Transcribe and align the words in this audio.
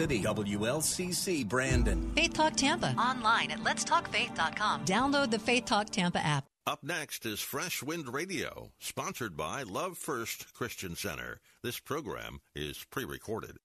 City. 0.00 0.22
WLCC 0.22 1.48
Brandon. 1.48 2.12
Faith 2.14 2.32
Talk 2.32 2.54
Tampa. 2.54 2.94
Online 2.96 3.50
at 3.50 3.58
letstalkfaith.com. 3.64 4.84
Download 4.84 5.28
the 5.28 5.40
Faith 5.40 5.64
Talk 5.64 5.90
Tampa 5.90 6.20
app. 6.20 6.44
Up 6.68 6.84
next 6.84 7.26
is 7.26 7.40
Fresh 7.40 7.82
Wind 7.82 8.14
Radio, 8.14 8.70
sponsored 8.78 9.36
by 9.36 9.64
Love 9.64 9.98
First 9.98 10.54
Christian 10.54 10.94
Center. 10.94 11.40
This 11.64 11.80
program 11.80 12.38
is 12.54 12.84
pre 12.90 13.04
recorded. 13.04 13.56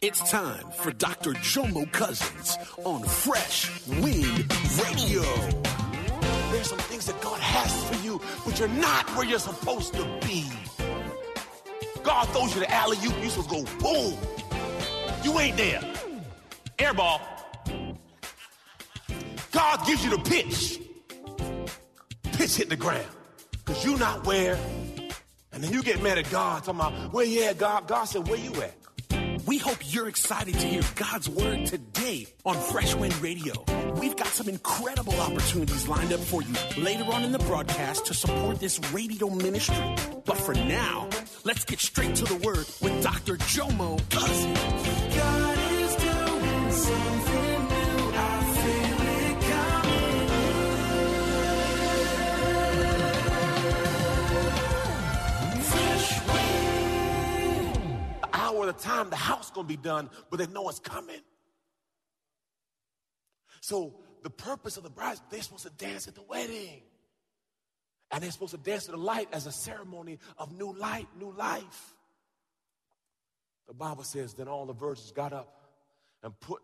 It's 0.00 0.30
time 0.30 0.70
for 0.76 0.92
Dr. 0.92 1.32
Jomo 1.32 1.90
Cousins 1.90 2.56
on 2.84 3.02
Fresh 3.02 3.84
Wind 3.88 4.52
Radio. 4.84 5.22
There's 6.52 6.68
some 6.68 6.78
things 6.78 7.06
that 7.06 7.20
God 7.20 7.40
has 7.40 7.84
for 7.88 8.06
you, 8.06 8.20
but 8.46 8.60
you're 8.60 8.68
not 8.68 9.10
where 9.16 9.26
you're 9.26 9.40
supposed 9.40 9.92
to 9.94 10.04
be. 10.24 10.44
God 12.04 12.28
throws 12.28 12.54
you 12.54 12.60
the 12.60 12.72
alley 12.72 12.96
oop, 13.04 13.24
you 13.24 13.28
supposed 13.28 13.50
to 13.50 13.56
go 13.56 13.78
boom. 13.80 14.37
You 15.28 15.38
ain't 15.40 15.58
there. 15.58 15.82
Airball. 16.78 17.20
God 19.52 19.86
gives 19.86 20.02
you 20.02 20.16
the 20.16 20.22
pitch. 20.22 20.80
Pitch 22.32 22.56
hit 22.56 22.70
the 22.70 22.76
ground. 22.76 23.04
Because 23.50 23.84
you 23.84 23.98
not 23.98 24.26
where. 24.26 24.58
And 25.52 25.62
then 25.62 25.70
you 25.70 25.82
get 25.82 26.02
mad 26.02 26.16
at 26.16 26.30
God, 26.30 26.64
talking 26.64 26.80
about, 26.80 27.12
where 27.12 27.26
you 27.26 27.42
at, 27.44 27.58
God? 27.58 27.86
God 27.86 28.04
said, 28.04 28.26
where 28.26 28.38
you 28.38 28.54
at? 28.62 28.74
We 29.46 29.58
hope 29.58 29.76
you're 29.82 30.08
excited 30.08 30.54
to 30.54 30.66
hear 30.66 30.82
God's 30.94 31.28
word 31.28 31.66
today 31.66 32.26
on 32.46 32.56
Fresh 32.56 32.94
Wind 32.94 33.16
Radio. 33.22 33.52
We've 34.00 34.16
got 34.16 34.28
some 34.28 34.48
incredible 34.48 35.18
opportunities 35.20 35.88
lined 35.88 36.12
up 36.12 36.20
for 36.20 36.42
you 36.42 36.54
later 36.82 37.04
on 37.04 37.24
in 37.24 37.32
the 37.32 37.38
broadcast 37.38 38.06
to 38.06 38.14
support 38.14 38.60
this 38.60 38.78
radio 38.92 39.28
ministry. 39.30 39.94
But 40.24 40.38
for 40.38 40.54
now, 40.54 41.08
let's 41.44 41.64
get 41.64 41.80
straight 41.80 42.14
to 42.16 42.24
the 42.24 42.36
word 42.36 42.66
with 42.80 43.02
Dr. 43.02 43.36
Jomo 43.36 43.98
Cousins. 44.10 44.77
The 58.68 58.74
time 58.74 59.08
the 59.08 59.16
house 59.16 59.50
gonna 59.50 59.66
be 59.66 59.78
done, 59.78 60.10
but 60.28 60.36
they 60.36 60.46
know 60.46 60.68
it's 60.68 60.78
coming. 60.78 61.22
So 63.62 63.94
the 64.22 64.28
purpose 64.28 64.76
of 64.76 64.82
the 64.82 64.90
bride, 64.90 65.16
they're 65.30 65.40
supposed 65.40 65.62
to 65.62 65.70
dance 65.70 66.06
at 66.06 66.14
the 66.14 66.22
wedding. 66.22 66.82
And 68.10 68.22
they're 68.22 68.30
supposed 68.30 68.50
to 68.50 68.58
dance 68.58 68.84
to 68.84 68.90
the 68.90 68.98
light 68.98 69.28
as 69.32 69.46
a 69.46 69.52
ceremony 69.52 70.18
of 70.36 70.52
new 70.52 70.74
light, 70.74 71.08
new 71.18 71.32
life. 71.32 71.94
The 73.68 73.72
Bible 73.72 74.04
says, 74.04 74.34
then 74.34 74.48
all 74.48 74.66
the 74.66 74.74
virgins 74.74 75.12
got 75.12 75.32
up 75.32 75.62
and 76.22 76.38
put 76.38 76.60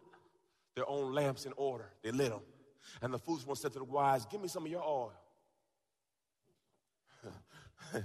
their 0.75 0.89
own 0.89 1.13
lamps 1.13 1.47
in 1.47 1.53
order. 1.57 1.91
They 2.03 2.11
lit 2.11 2.31
them. 2.31 2.41
And 3.01 3.15
the 3.15 3.19
foolish 3.19 3.47
one 3.47 3.57
said 3.57 3.73
to 3.73 3.79
the 3.79 3.85
wise, 3.85 4.27
Give 4.27 4.41
me 4.41 4.49
some 4.49 4.65
of 4.65 4.71
your 4.71 4.83
oil. 4.83 5.13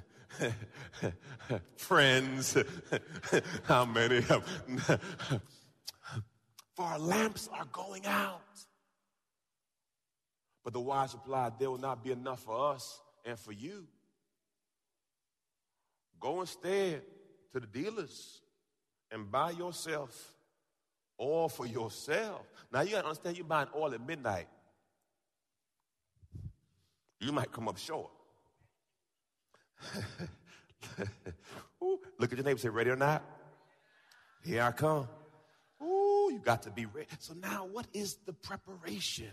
Friends, 1.78 2.58
how 3.64 3.86
many 3.86 4.18
of 4.18 4.44
For 6.76 6.86
our 6.86 7.00
lamps 7.00 7.50
are 7.52 7.66
going 7.72 8.06
out. 8.06 8.42
But 10.64 10.74
the 10.74 10.80
wise 10.80 11.14
replied, 11.14 11.54
There 11.60 11.70
will 11.70 11.78
not 11.78 12.04
be 12.04 12.12
enough 12.12 12.44
for 12.44 12.74
us 12.74 13.02
and 13.26 13.38
for 13.38 13.52
you. 13.52 13.88
Go 16.20 16.42
instead 16.42 17.02
to 17.54 17.60
the 17.60 17.68
dealers 17.68 18.42
and 19.12 19.32
buy 19.32 19.52
yourself 19.52 20.36
oil 21.19 21.50
for 21.50 21.66
yourself. 21.66 22.46
Now 22.72 22.81
you 22.81 22.91
gotta 22.91 23.07
understand 23.07 23.38
you're 23.38 23.46
buying 23.46 23.68
oil 23.75 23.94
at 23.94 24.06
midnight. 24.06 24.47
You 27.19 27.31
might 27.31 27.52
come 27.52 27.68
up 27.68 27.78
short. 27.78 28.12
Ooh, 31.84 32.00
look 32.18 32.31
at 32.31 32.38
your 32.38 32.46
neighbor 32.46 32.59
say, 32.59 32.69
ready 32.69 32.90
or 32.90 32.96
not? 32.96 33.24
Here 34.44 34.63
I 34.63 34.72
come. 34.72 35.07
Ooh, 35.81 36.30
you 36.31 36.40
got 36.44 36.63
to 36.63 36.72
be 36.72 36.85
ready. 36.85 37.07
So 37.19 37.34
now 37.34 37.68
what 37.72 37.88
is 37.94 38.18
the 38.25 38.34
preparation? 38.34 39.31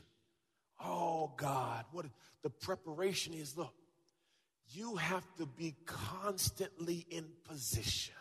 Oh 0.85 1.33
God, 1.37 1.85
what 1.93 2.07
the 2.43 2.51
preparation 2.51 3.35
is, 3.35 3.57
look, 3.57 3.73
you 4.71 4.97
have 4.97 5.25
to 5.37 5.47
be 5.47 5.75
constantly 5.87 7.07
in 7.11 7.27
position. 7.45 8.15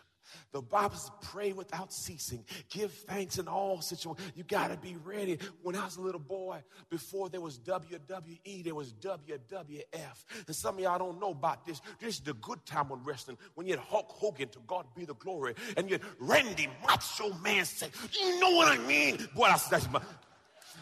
The 0.52 0.62
Bible 0.62 0.96
says, 0.96 1.10
pray 1.22 1.52
without 1.52 1.92
ceasing. 1.92 2.44
Give 2.70 2.90
thanks 2.90 3.38
in 3.38 3.48
all 3.48 3.80
situations. 3.80 4.32
You 4.34 4.44
got 4.44 4.68
to 4.68 4.76
be 4.76 4.96
ready. 5.04 5.38
When 5.62 5.76
I 5.76 5.84
was 5.84 5.96
a 5.96 6.00
little 6.00 6.20
boy, 6.20 6.62
before 6.90 7.28
there 7.28 7.40
was 7.40 7.58
WWE, 7.58 8.64
there 8.64 8.74
was 8.74 8.92
WWF. 8.94 10.24
And 10.46 10.56
some 10.56 10.76
of 10.76 10.80
y'all 10.80 10.98
don't 10.98 11.20
know 11.20 11.30
about 11.30 11.66
this. 11.66 11.80
This 12.00 12.14
is 12.14 12.20
the 12.20 12.34
good 12.34 12.64
time 12.64 12.90
on 12.92 13.02
wrestling. 13.04 13.38
When 13.54 13.66
you 13.66 13.74
had 13.74 13.84
Hulk 13.84 14.08
Hogan, 14.08 14.48
to 14.48 14.58
God 14.66 14.86
be 14.94 15.04
the 15.04 15.14
glory, 15.14 15.54
and 15.76 15.88
you 15.88 15.94
had 15.94 16.02
Randy 16.18 16.68
Macho 16.86 17.32
Man 17.42 17.64
say, 17.64 17.88
you 18.12 18.40
know 18.40 18.50
what 18.50 18.68
I 18.68 18.78
mean? 18.86 19.16
Boy, 19.34 19.48
that's, 19.48 19.68
that's 19.68 19.90
my, 19.90 20.00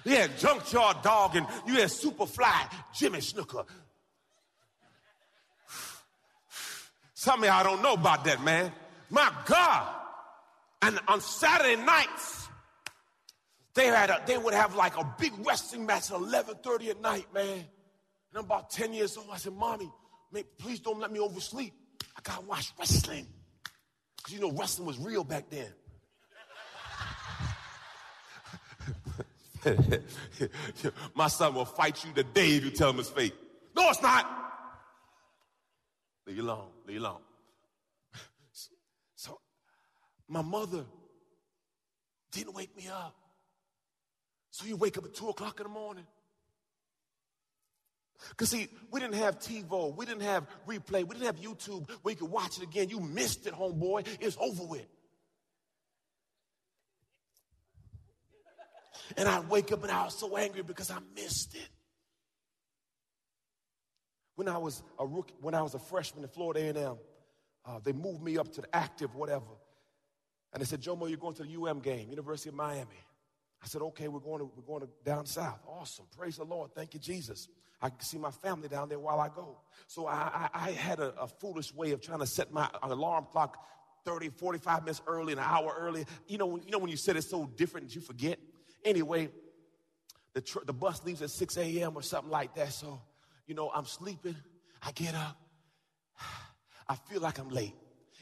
you 0.05 0.17
had 0.17 0.37
Junkyard 0.39 1.03
Dog, 1.03 1.37
and 1.37 1.47
you 1.67 1.75
had 1.75 1.89
Superfly, 1.89 2.71
Jimmy 2.95 3.21
Snuka. 3.21 3.65
Some 7.15 7.43
of 7.43 7.49
y'all 7.49 7.65
don't 7.65 7.83
know 7.83 7.95
about 7.95 8.25
that, 8.25 8.43
man. 8.43 8.73
My 9.11 9.33
God. 9.47 9.95
And 10.83 11.01
on 11.09 11.21
Saturday 11.21 11.77
nights, 11.83 12.49
they 13.75 13.87
had 13.87 14.11
a, 14.11 14.23
they 14.27 14.39
would 14.39 14.55
have 14.55 14.75
like 14.75 14.97
a 14.97 15.15
big 15.19 15.33
wrestling 15.45 15.87
match 15.87 16.11
at 16.11 16.19
11:30 16.19 16.91
at 16.91 17.01
night, 17.01 17.27
man. 17.33 17.59
And 17.59 17.67
I'm 18.37 18.45
about 18.45 18.71
10 18.71 18.93
years 18.93 19.17
old. 19.17 19.29
I 19.33 19.37
said, 19.37 19.55
Mommy, 19.55 19.91
man, 20.33 20.45
please 20.59 20.81
don't 20.81 21.01
let 21.01 21.11
me 21.13 21.21
oversleep. 21.21 21.73
I 22.17 22.21
gotta 22.23 22.43
watch 22.43 22.73
wrestling. 22.79 23.27
Because 24.17 24.35
you 24.35 24.41
know 24.41 24.53
wrestling 24.53 24.87
was 24.87 24.99
real 24.99 25.25
back 25.25 25.51
then. 25.51 25.73
My 31.15 31.29
son 31.29 31.55
will 31.55 31.65
fight 31.65 32.05
you 32.05 32.13
today 32.13 32.57
if 32.57 32.65
you 32.65 32.71
tell 32.71 32.91
him 32.91 33.01
it's 33.01 33.09
fake. 33.09 33.35
No, 33.75 33.89
it's 33.91 34.03
not. 34.03 34.27
Leave 36.27 36.37
you 36.37 36.43
alone. 36.43 36.69
Leave 36.87 36.97
you 36.97 37.03
alone. 37.03 37.21
My 40.29 40.43
mother 40.43 40.85
didn't 42.33 42.55
wake 42.55 42.77
me 42.77 42.89
up. 42.89 43.15
So 44.51 44.67
you 44.67 44.77
wake 44.77 44.97
up 44.97 45.05
at 45.05 45.15
two 45.15 45.29
o'clock 45.29 45.59
in 45.61 45.65
the 45.65 45.73
morning. 45.73 46.07
Because, 48.31 48.51
see, 48.51 48.69
we 48.91 49.01
didn't 49.01 49.17
have 49.17 49.39
TiVo, 49.39 49.97
we 49.97 50.07
didn't 50.07 50.23
have 50.23 50.47
replay, 50.67 51.05
we 51.05 51.17
didn't 51.17 51.27
have 51.27 51.37
YouTube 51.37 51.91
where 52.03 52.13
you 52.13 52.19
could 52.19 52.31
watch 52.31 52.59
it 52.59 52.63
again. 52.63 52.89
You 52.89 53.01
missed 53.01 53.47
it, 53.47 53.53
homeboy. 53.53 54.07
It's 54.21 54.37
over 54.41 54.65
with. 54.65 54.87
And 59.17 59.29
I'd 59.29 59.49
wake 59.49 59.73
up 59.73 59.83
and 59.83 59.93
I 59.93 60.05
was 60.05 60.17
so 60.17 60.37
angry 60.37 60.63
because 60.63 60.91
I 60.91 60.99
missed 61.15 61.55
it. 61.55 61.69
When 64.37 64.49
I 64.49 64.59
was 64.59 64.83
a 64.99 65.07
rookie, 65.07 65.35
when 65.41 65.55
I 65.55 65.63
was 65.63 65.75
a 65.75 65.79
freshman 65.79 66.25
at 66.25 66.33
Florida 66.33 66.61
A&M, 66.61 66.97
uh, 67.67 67.79
they 67.85 67.93
moved 67.93 68.23
me 68.23 68.39
up 68.39 68.53
to 68.53 68.63
the 68.63 68.75
active, 68.75 69.15
whatever. 69.15 69.45
And 70.55 70.61
they 70.61 70.65
said, 70.65 70.81
Jomo, 70.81 71.09
you're 71.09 71.19
going 71.19 71.35
to 71.35 71.43
the 71.43 71.63
UM 71.63 71.81
game, 71.81 72.09
University 72.09 72.49
of 72.49 72.55
Miami. 72.55 73.03
I 73.61 73.67
said, 73.67 73.83
okay, 73.83 74.07
we're 74.07 74.21
going 74.21 74.39
to, 74.39 74.51
we're 74.55 74.63
going 74.63 74.83
to 74.83 74.89
down 75.05 75.27
south. 75.27 75.59
Awesome. 75.67 76.07
Praise 76.17 76.37
the 76.37 76.45
Lord. 76.45 76.71
Thank 76.75 76.95
you, 76.95 77.01
Jesus. 77.01 77.49
I 77.83 77.89
can 77.89 78.01
see 78.01 78.19
my 78.19 78.31
family 78.31 78.69
down 78.69 78.89
there 78.89 79.01
while 79.01 79.21
I 79.21 79.29
go. 79.29 79.59
So 79.89 80.07
I, 80.07 80.49
I, 80.55 80.69
I 80.69 80.71
had 80.71 81.01
a, 81.01 81.13
a, 81.21 81.27
foolish 81.27 81.75
way 81.75 81.91
of 81.91 82.01
trying 82.01 82.21
to 82.21 82.27
set 82.27 82.53
my 82.53 82.69
alarm 82.83 83.27
clock 83.33 83.59
30, 84.05 84.29
45 84.29 84.83
minutes 84.83 85.03
early, 85.07 85.33
an 85.33 85.39
hour 85.41 85.75
early. 85.77 86.07
You 86.29 86.39
know, 86.39 86.57
you 86.57 86.71
know 86.71 86.79
when 86.79 86.91
you 86.91 86.97
set 86.97 87.17
it 87.17 87.25
so 87.25 87.51
different 87.57 87.89
that 87.89 87.95
you 87.95 88.01
forget? 88.01 88.39
Anyway, 88.85 89.31
the, 90.35 90.41
tr- 90.41 90.65
the 90.65 90.73
bus 90.73 91.05
leaves 91.05 91.21
at 91.21 91.31
6 91.31 91.57
a.m. 91.57 91.97
or 91.97 92.03
something 92.03 92.31
like 92.31 92.55
that. 92.55 92.73
So, 92.73 93.01
you 93.47 93.55
know, 93.55 93.71
I'm 93.75 93.87
sleeping. 93.87 94.37
I 94.83 94.93
get 94.93 95.15
up. 95.15 95.37
I 96.89 96.95
feel 96.95 97.21
like 97.21 97.39
I'm 97.39 97.49
late. 97.49 97.75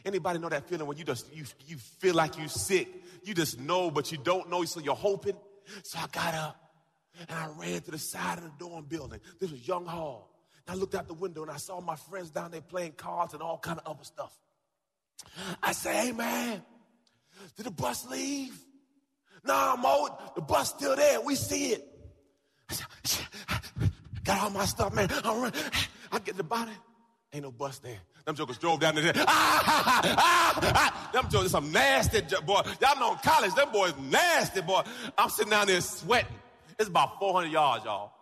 Anybody 0.04 0.38
know 0.38 0.48
that 0.48 0.68
feeling 0.68 0.86
when 0.86 0.96
you 0.96 1.04
just 1.04 1.32
you, 1.34 1.44
you 1.66 1.76
feel 1.76 2.14
like 2.14 2.36
you're 2.38 2.48
sick? 2.48 2.88
you 3.24 3.34
just 3.34 3.60
know, 3.60 3.90
but 3.90 4.10
you 4.10 4.18
don't 4.18 4.50
know, 4.50 4.64
so 4.64 4.80
you're 4.80 4.94
hoping. 4.94 5.36
So 5.84 5.98
I 5.98 6.06
got 6.12 6.34
up 6.34 6.56
and 7.28 7.38
I 7.38 7.48
ran 7.58 7.80
to 7.82 7.90
the 7.90 7.98
side 7.98 8.38
of 8.38 8.44
the 8.44 8.52
dorm 8.58 8.84
building. 8.86 9.20
This 9.38 9.50
was 9.50 9.66
Young 9.66 9.86
Hall. 9.86 10.30
And 10.66 10.76
I 10.76 10.78
looked 10.78 10.94
out 10.94 11.08
the 11.08 11.14
window 11.14 11.42
and 11.42 11.50
I 11.50 11.56
saw 11.56 11.80
my 11.80 11.96
friends 11.96 12.30
down 12.30 12.50
there 12.50 12.60
playing 12.60 12.92
cards 12.92 13.32
and 13.34 13.42
all 13.42 13.58
kind 13.58 13.78
of 13.78 13.86
other 13.86 14.04
stuff. 14.04 14.32
I 15.62 15.72
said, 15.72 15.94
hey 15.94 16.12
man, 16.12 16.62
did 17.56 17.66
the 17.66 17.70
bus 17.70 18.06
leave? 18.08 18.58
Nah, 19.44 19.76
Mo, 19.76 20.08
the 20.34 20.40
bus 20.40 20.70
still 20.70 20.96
there. 20.96 21.20
We 21.20 21.34
see 21.34 21.72
it. 21.72 21.88
I 22.70 23.56
got 24.24 24.42
all 24.42 24.50
my 24.50 24.64
stuff, 24.64 24.94
man. 24.94 25.08
I 25.24 25.34
run. 25.34 25.52
I 26.12 26.18
get 26.20 26.36
the 26.36 26.44
body. 26.44 26.72
Ain't 27.32 27.44
no 27.44 27.50
bus 27.50 27.78
there. 27.78 27.98
Them 28.24 28.34
jokers 28.36 28.58
drove 28.58 28.80
down 28.80 28.94
there. 28.94 29.12
Ah, 29.16 29.62
ah, 29.66 30.00
ah, 30.16 30.72
ah. 30.74 31.10
Them 31.12 31.28
jokers, 31.30 31.50
some 31.50 31.72
nasty 31.72 32.20
boy. 32.44 32.62
Y'all 32.80 32.98
know 32.98 33.12
in 33.12 33.18
college, 33.18 33.54
them 33.54 33.70
boys 33.72 33.94
nasty, 34.10 34.60
boy. 34.60 34.82
I'm 35.18 35.28
sitting 35.28 35.50
down 35.50 35.66
there 35.66 35.80
sweating. 35.80 36.30
It's 36.78 36.88
about 36.88 37.18
400 37.18 37.50
yards, 37.50 37.84
y'all. 37.84 38.12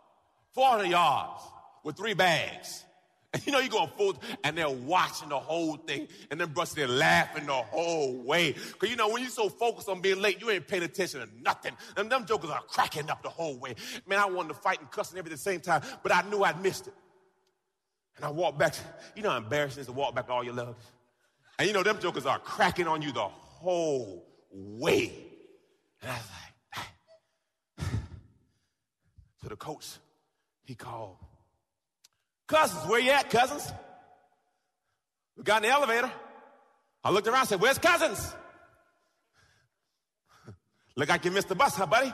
400 0.55 0.91
yards 0.91 1.43
with 1.85 1.97
three 1.97 2.15
bags. 2.15 2.85
And 3.33 3.47
you 3.47 3.53
know, 3.53 3.61
you 3.61 3.69
go 3.69 3.87
full, 3.87 4.21
and 4.43 4.59
they're 4.59 4.69
watching 4.69 5.29
the 5.29 5.39
whole 5.39 5.77
thing, 5.77 6.09
and 6.33 6.41
then 6.41 6.49
busting, 6.49 6.81
they're 6.85 6.97
laughing 6.97 7.47
the 7.47 7.53
whole 7.53 8.17
way. 8.25 8.55
Cause 8.79 8.91
you 8.91 8.97
know, 8.97 9.09
when 9.09 9.23
you're 9.23 9.31
so 9.31 9.49
focused 9.49 9.89
on 9.89 10.01
being 10.01 10.21
late, 10.21 10.41
you 10.41 10.51
ain't 10.51 10.67
paying 10.67 10.83
attention 10.83 11.21
to 11.21 11.29
nothing. 11.41 11.77
And 11.97 12.11
them 12.11 12.27
jokers 12.27 12.51
are 12.51 12.63
cracking 12.63 13.09
up 13.09 13.23
the 13.23 13.29
whole 13.29 13.57
way. 13.57 13.77
Man, 14.09 14.19
I 14.19 14.27
wanted 14.27 14.49
to 14.49 14.55
fight 14.55 14.81
and 14.81 14.91
cuss 14.91 15.11
and 15.11 15.19
everything 15.19 15.35
at 15.35 15.39
the 15.39 15.43
same 15.43 15.61
time, 15.61 15.83
but 16.03 16.13
I 16.13 16.23
knew 16.29 16.43
I'd 16.43 16.61
missed 16.61 16.89
it. 16.89 16.95
And 18.17 18.25
I 18.25 18.31
walked 18.31 18.59
back, 18.59 18.75
you 19.17 19.23
know 19.23 19.31
how 19.31 19.37
embarrassing 19.39 19.79
it 19.79 19.83
is 19.83 19.87
to 19.87 19.93
walk 19.93 20.15
back 20.15 20.29
all 20.29 20.45
your 20.45 20.55
luggage? 20.55 20.77
And 21.59 21.69
you 21.69 21.75
know, 21.75 21.83
them 21.83 21.99
jokers 22.01 22.27
are 22.27 22.39
cracking 22.39 22.87
on 22.87 23.03
you 23.03 23.13
the 23.13 23.21
whole 23.21 24.27
way. 24.51 25.13
And 26.03 26.11
I 26.11 26.15
was 26.15 26.29
like, 26.31 26.87
ah. 27.79 27.85
so 29.43 29.49
the 29.49 29.57
coach, 29.57 29.87
he 30.65 30.75
called 30.75 31.17
Cousins, 32.47 32.85
where 32.89 32.99
you 32.99 33.11
at, 33.13 33.31
cousins? 33.31 33.73
We 35.37 35.45
got 35.45 35.63
in 35.63 35.71
the 35.71 35.75
elevator. 35.75 36.11
I 37.05 37.11
looked 37.11 37.29
around 37.29 37.41
and 37.41 37.49
said, 37.49 37.61
Where's 37.61 37.79
cousins? 37.79 38.35
Look 40.97 41.09
like 41.09 41.25
you 41.25 41.31
missed 41.31 41.49
the 41.49 41.55
bus, 41.55 41.77
huh, 41.77 41.87
buddy? 41.87 42.13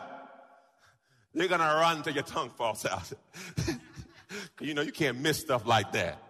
You're 1.32 1.48
gonna 1.48 1.64
run 1.64 2.02
till 2.02 2.14
your 2.14 2.22
tongue 2.22 2.50
falls 2.50 2.86
out. 2.86 3.12
you 4.60 4.74
know, 4.74 4.82
you 4.82 4.92
can't 4.92 5.18
miss 5.18 5.40
stuff 5.40 5.66
like 5.66 5.92
that. 5.92 6.22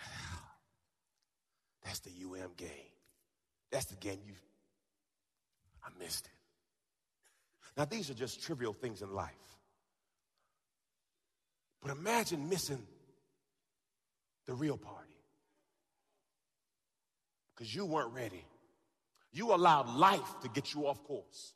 That's 1.84 2.00
the 2.00 2.10
UM 2.10 2.50
game. 2.56 2.68
That's 3.70 3.86
the 3.86 3.96
game 3.96 4.20
you 4.26 4.34
I 5.84 5.90
missed 6.02 6.26
it. 6.26 6.32
Now, 7.76 7.84
these 7.84 8.10
are 8.10 8.14
just 8.14 8.42
trivial 8.42 8.72
things 8.72 9.02
in 9.02 9.14
life. 9.14 9.32
But 11.80 11.92
imagine 11.92 12.48
missing 12.48 12.82
the 14.46 14.54
real 14.54 14.76
party. 14.76 15.14
Because 17.54 17.74
you 17.74 17.86
weren't 17.86 18.12
ready. 18.12 18.44
You 19.32 19.54
allowed 19.54 19.88
life 19.88 20.40
to 20.42 20.48
get 20.48 20.74
you 20.74 20.86
off 20.86 21.02
course. 21.04 21.54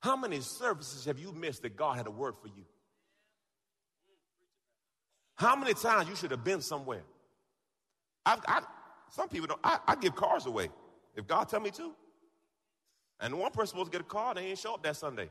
How 0.00 0.16
many 0.16 0.40
services 0.40 1.04
have 1.06 1.18
you 1.18 1.32
missed 1.32 1.62
that 1.62 1.76
God 1.76 1.96
had 1.96 2.06
a 2.06 2.10
word 2.10 2.34
for 2.40 2.48
you? 2.48 2.64
How 5.40 5.56
many 5.56 5.72
times 5.72 6.06
you 6.06 6.14
should 6.14 6.32
have 6.32 6.44
been 6.44 6.60
somewhere? 6.60 7.00
I've, 8.26 8.40
I, 8.46 8.60
some 9.10 9.26
people 9.30 9.46
don't. 9.46 9.60
I, 9.64 9.78
I 9.88 9.96
give 9.96 10.14
cars 10.14 10.44
away 10.44 10.68
if 11.16 11.26
God 11.26 11.48
tell 11.48 11.60
me 11.60 11.70
to. 11.70 11.92
And 13.20 13.38
one 13.38 13.50
person 13.50 13.68
supposed 13.68 13.90
to 13.90 13.96
get 13.96 14.02
a 14.02 14.08
car, 14.08 14.34
they 14.34 14.42
ain't 14.42 14.58
show 14.58 14.74
up 14.74 14.82
that 14.82 14.96
Sunday. 14.96 15.30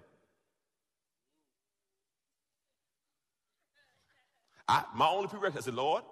I, 4.67 4.83
my 4.95 5.07
only 5.07 5.27
prerequisite, 5.27 5.61
I 5.61 5.65
said, 5.65 5.75
Lord, 5.75 6.03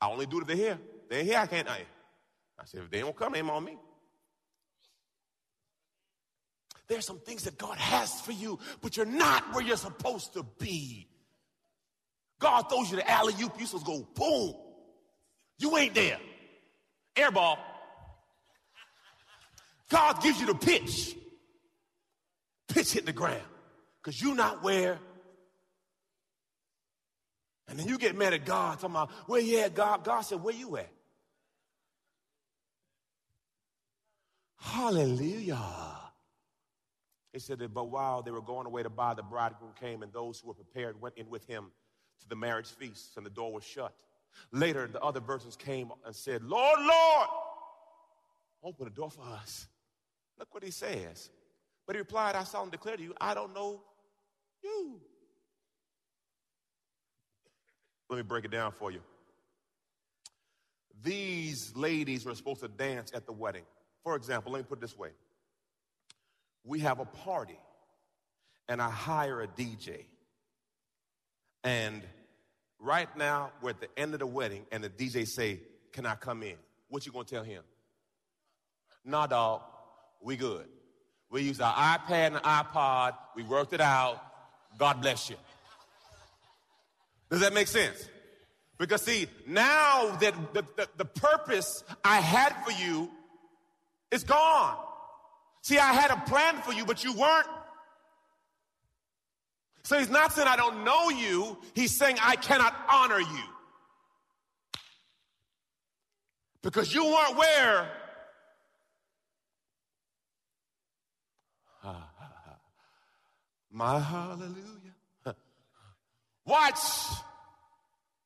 I 0.00 0.08
only 0.08 0.26
do 0.26 0.38
it 0.38 0.42
if 0.42 0.46
they're 0.46 0.56
here. 0.56 0.78
They're 1.10 1.24
here, 1.24 1.38
I 1.38 1.46
can't. 1.48 1.68
I, 1.68 1.80
I 2.56 2.64
said, 2.66 2.82
if 2.84 2.90
they 2.92 3.00
don't 3.00 3.16
come, 3.16 3.34
aim 3.34 3.50
on 3.50 3.64
me. 3.64 3.78
There's 6.86 7.04
some 7.04 7.18
things 7.18 7.42
that 7.44 7.58
God 7.58 7.78
has 7.78 8.20
for 8.20 8.32
you, 8.32 8.60
but 8.80 8.96
you're 8.96 9.06
not 9.06 9.52
where 9.52 9.64
you're 9.64 9.76
supposed 9.76 10.34
to 10.34 10.46
be. 10.60 11.08
God 12.38 12.62
throws 12.62 12.90
you 12.90 12.96
the 12.96 13.10
alley 13.10 13.34
oop, 13.42 13.58
you 13.58 13.66
supposed 13.66 13.86
to 13.86 13.92
go 13.92 14.08
boom. 14.14 14.54
You 15.58 15.76
ain't 15.76 15.94
there. 15.94 16.18
Airball. 17.16 17.58
God 19.90 20.22
gives 20.22 20.40
you 20.40 20.46
the 20.46 20.54
pitch. 20.54 21.16
Pitch 22.68 22.92
hit 22.92 23.06
the 23.06 23.12
ground. 23.12 23.42
Because 24.00 24.20
you're 24.22 24.34
not 24.34 24.62
where 24.62 24.98
and 27.68 27.78
then 27.78 27.86
you 27.86 27.98
get 27.98 28.16
mad 28.16 28.32
at 28.32 28.46
God, 28.46 28.80
talking 28.80 28.96
about, 28.96 29.10
where 29.26 29.40
you 29.40 29.58
at, 29.60 29.74
God? 29.74 30.02
God 30.02 30.22
said, 30.22 30.42
where 30.42 30.54
you 30.54 30.78
at? 30.78 30.90
Hallelujah. 34.56 35.62
He 37.32 37.38
said 37.38 37.58
that, 37.58 37.74
but 37.74 37.90
while 37.90 38.22
they 38.22 38.30
were 38.30 38.40
going 38.40 38.66
away 38.66 38.82
to 38.82 38.90
buy, 38.90 39.12
the 39.12 39.22
bridegroom 39.22 39.72
came, 39.78 40.02
and 40.02 40.12
those 40.12 40.40
who 40.40 40.48
were 40.48 40.54
prepared 40.54 41.00
went 41.00 41.16
in 41.18 41.28
with 41.28 41.46
him 41.46 41.70
to 42.20 42.28
the 42.28 42.36
marriage 42.36 42.68
feast, 42.68 43.16
and 43.16 43.24
the 43.24 43.30
door 43.30 43.52
was 43.52 43.64
shut. 43.64 43.94
Later, 44.52 44.86
the 44.86 45.00
other 45.00 45.20
virgins 45.20 45.56
came 45.56 45.90
and 46.04 46.14
said, 46.14 46.42
Lord, 46.42 46.78
Lord, 46.80 47.28
open 48.62 48.84
the 48.84 48.90
door 48.90 49.10
for 49.10 49.22
us. 49.22 49.66
Look 50.38 50.52
what 50.54 50.62
he 50.62 50.70
says. 50.70 51.30
But 51.86 51.96
he 51.96 52.00
replied, 52.00 52.34
I 52.34 52.44
solemnly 52.44 52.72
declare 52.72 52.96
to 52.96 53.02
you, 53.02 53.14
I 53.20 53.34
don't 53.34 53.54
know 53.54 53.80
you. 54.62 55.00
Let 58.08 58.16
me 58.16 58.22
break 58.22 58.44
it 58.44 58.50
down 58.50 58.72
for 58.72 58.90
you. 58.90 59.00
These 61.02 61.76
ladies 61.76 62.24
were 62.24 62.34
supposed 62.34 62.60
to 62.60 62.68
dance 62.68 63.12
at 63.14 63.26
the 63.26 63.32
wedding. 63.32 63.64
For 64.02 64.16
example, 64.16 64.52
let 64.52 64.58
me 64.58 64.64
put 64.68 64.78
it 64.78 64.80
this 64.80 64.96
way 64.96 65.10
we 66.64 66.80
have 66.80 67.00
a 67.00 67.04
party, 67.04 67.58
and 68.68 68.82
I 68.82 68.90
hire 68.90 69.40
a 69.40 69.48
DJ. 69.48 70.04
And 71.64 72.02
right 72.78 73.14
now, 73.16 73.50
we're 73.62 73.70
at 73.70 73.80
the 73.80 73.88
end 73.98 74.14
of 74.14 74.20
the 74.20 74.26
wedding, 74.26 74.66
and 74.72 74.82
the 74.82 74.88
DJ 74.88 75.26
say, 75.26 75.60
Can 75.92 76.06
I 76.06 76.14
come 76.14 76.42
in? 76.42 76.56
What 76.88 77.06
you 77.06 77.12
gonna 77.12 77.24
tell 77.24 77.44
him? 77.44 77.62
Nah, 79.04 79.26
dog, 79.26 79.62
we 80.20 80.36
good. 80.36 80.66
We 81.30 81.42
use 81.42 81.60
our 81.60 81.74
iPad 81.74 82.28
and 82.28 82.36
iPod, 82.36 83.14
we 83.36 83.42
worked 83.42 83.72
it 83.72 83.80
out. 83.80 84.22
God 84.78 85.00
bless 85.02 85.28
you. 85.28 85.36
Does 87.30 87.40
that 87.40 87.52
make 87.52 87.66
sense? 87.66 88.08
Because 88.78 89.02
see, 89.02 89.26
now 89.46 90.16
that 90.20 90.34
the, 90.54 90.64
the, 90.76 90.88
the, 90.96 91.04
purpose 91.04 91.82
I 92.04 92.20
had 92.20 92.54
for 92.64 92.70
you 92.70 93.10
is 94.12 94.22
gone. 94.22 94.76
See, 95.62 95.78
I 95.78 95.92
had 95.92 96.12
a 96.12 96.16
plan 96.28 96.62
for 96.62 96.72
you, 96.72 96.86
but 96.86 97.02
you 97.02 97.12
weren't. 97.12 97.48
So 99.82 99.98
he's 99.98 100.10
not 100.10 100.32
saying 100.32 100.48
I 100.48 100.56
don't 100.56 100.84
know 100.84 101.08
you, 101.10 101.58
he's 101.74 101.96
saying 101.96 102.18
I 102.20 102.36
cannot 102.36 102.74
honor 102.90 103.20
you. 103.20 103.44
Because 106.62 106.92
you 106.92 107.04
weren't 107.04 107.36
where. 107.36 107.90
My 113.70 114.00
hallelujah. 114.00 114.56
Watch, 116.44 116.80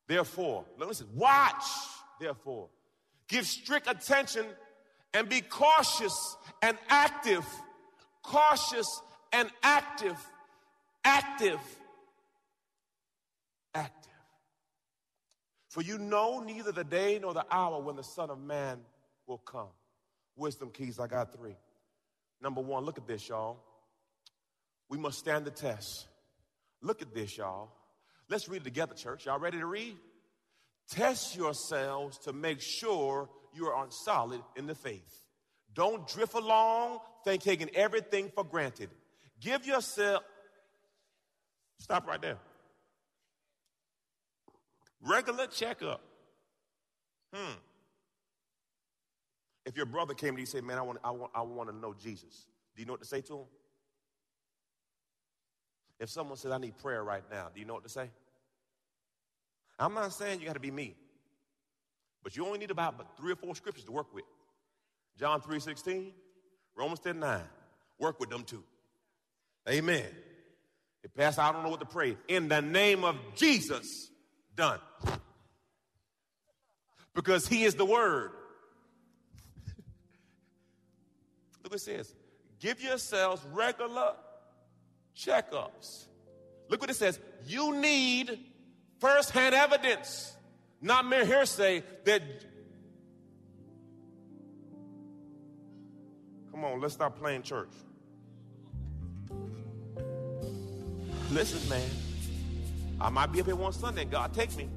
therefore. 0.06 0.64
Listen, 0.78 1.08
watch, 1.14 1.64
therefore. 2.20 2.68
Give 3.28 3.46
strict 3.46 3.88
attention 3.88 4.46
and 5.12 5.28
be 5.28 5.40
cautious 5.40 6.36
and 6.62 6.78
active. 6.88 7.44
Cautious 8.22 8.86
and 9.32 9.50
active. 9.62 10.16
Active. 11.04 11.60
Active. 13.74 14.12
For 15.68 15.82
you 15.82 15.98
know 15.98 16.40
neither 16.40 16.72
the 16.72 16.84
day 16.84 17.18
nor 17.20 17.32
the 17.34 17.46
hour 17.50 17.80
when 17.80 17.96
the 17.96 18.04
Son 18.04 18.30
of 18.30 18.38
Man 18.38 18.80
will 19.26 19.38
come. 19.38 19.68
Wisdom 20.36 20.70
keys, 20.70 20.98
I 20.98 21.06
got 21.06 21.32
three. 21.32 21.56
Number 22.42 22.60
one, 22.60 22.84
look 22.84 22.98
at 22.98 23.06
this, 23.06 23.28
y'all. 23.28 23.58
We 24.88 24.98
must 24.98 25.18
stand 25.18 25.44
the 25.44 25.50
test. 25.50 26.06
Look 26.82 27.00
at 27.00 27.14
this, 27.14 27.38
y'all. 27.38 27.70
Let's 28.28 28.48
read 28.48 28.62
it 28.62 28.64
together, 28.64 28.94
church. 28.94 29.26
Y'all 29.26 29.38
ready 29.38 29.58
to 29.58 29.66
read? 29.66 29.96
Test 30.90 31.36
yourselves 31.36 32.18
to 32.18 32.32
make 32.32 32.60
sure 32.60 33.30
you 33.54 33.66
are 33.66 33.74
on 33.74 33.90
solid 33.90 34.42
in 34.56 34.66
the 34.66 34.74
faith. 34.74 35.22
Don't 35.74 36.06
drift 36.06 36.34
along, 36.34 36.98
think 37.24 37.42
taking 37.42 37.70
everything 37.74 38.30
for 38.34 38.44
granted. 38.44 38.90
Give 39.40 39.64
yourself, 39.64 40.22
stop 41.82 42.06
right 42.06 42.22
there. 42.22 42.38
Regular 45.02 45.46
checkup. 45.48 46.00
Hmm. 47.34 47.54
If 49.64 49.76
your 49.76 49.86
brother 49.86 50.14
came 50.14 50.34
to 50.34 50.40
you 50.40 50.42
and 50.42 50.48
said, 50.48 50.64
Man, 50.64 50.78
I 50.78 50.82
want, 50.82 50.98
I 51.04 51.10
want, 51.10 51.32
I 51.34 51.42
want 51.42 51.70
to 51.70 51.76
know 51.76 51.94
Jesus, 51.94 52.46
Do 52.74 52.82
you 52.82 52.86
know 52.86 52.92
what 52.92 53.02
to 53.02 53.06
say 53.06 53.20
to 53.22 53.34
him? 53.40 53.46
If 55.98 56.10
someone 56.10 56.36
says, 56.36 56.50
I 56.50 56.58
need 56.58 56.76
prayer 56.78 57.02
right 57.04 57.22
now, 57.30 57.48
do 57.54 57.60
you 57.60 57.66
know 57.66 57.74
what 57.74 57.84
to 57.84 57.88
say? 57.88 58.10
I'm 59.78 59.94
not 59.94 60.12
saying 60.12 60.40
you 60.40 60.46
got 60.46 60.54
to 60.54 60.60
be 60.60 60.70
me, 60.70 60.94
but 62.22 62.36
you 62.36 62.44
only 62.46 62.58
need 62.58 62.70
about 62.70 63.16
three 63.16 63.32
or 63.32 63.36
four 63.36 63.54
scriptures 63.54 63.84
to 63.84 63.92
work 63.92 64.12
with. 64.14 64.24
John 65.18 65.40
3 65.40 65.60
16, 65.60 66.12
Romans 66.76 67.00
10 67.00 67.18
9. 67.18 67.40
Work 67.98 68.20
with 68.20 68.30
them 68.30 68.44
too. 68.44 68.62
Amen. 69.68 70.06
If 71.02 71.14
Pastor, 71.14 71.40
I 71.42 71.52
don't 71.52 71.64
know 71.64 71.68
what 71.68 71.80
to 71.80 71.86
pray. 71.86 72.16
In 72.28 72.48
the 72.48 72.62
name 72.62 73.04
of 73.04 73.16
Jesus, 73.34 74.10
done. 74.54 74.78
Because 77.14 77.46
he 77.46 77.64
is 77.64 77.74
the 77.74 77.84
word. 77.84 78.30
Look 81.62 81.72
what 81.72 81.74
it 81.74 81.80
says. 81.80 82.14
Give 82.60 82.80
yourselves 82.80 83.44
regular 83.52 84.12
checkups. 85.16 86.06
Look 86.68 86.80
what 86.80 86.90
it 86.90 86.96
says. 86.96 87.18
You 87.46 87.76
need 87.76 88.38
firsthand 89.00 89.54
evidence, 89.54 90.32
not 90.80 91.06
mere 91.06 91.24
hearsay 91.24 91.82
that. 92.04 92.22
Come 96.52 96.64
on, 96.64 96.80
let's 96.80 96.94
stop 96.94 97.18
playing 97.18 97.42
church. 97.42 97.72
Listen, 101.32 101.66
man. 101.70 101.88
I 103.00 103.08
might 103.08 103.32
be 103.32 103.40
up 103.40 103.46
here 103.46 103.56
one 103.56 103.72
Sunday. 103.72 104.04
God, 104.04 104.34
take 104.34 104.54
me. 104.54 104.68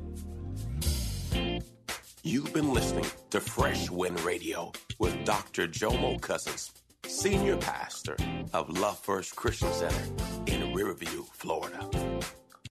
You've 2.24 2.54
been 2.54 2.74
listening 2.74 3.06
to 3.32 3.42
Fresh 3.42 3.90
Wind 3.90 4.22
Radio 4.22 4.72
with 4.98 5.26
Dr. 5.26 5.68
Jomo 5.68 6.20
Cousins, 6.22 6.72
Senior 7.06 7.58
Pastor 7.58 8.16
of 8.54 8.70
Love 8.70 8.98
First 8.98 9.36
Christian 9.36 9.72
Center 9.74 10.02
in 10.48 10.74
Riverview, 10.74 11.26
Florida. 11.34 11.90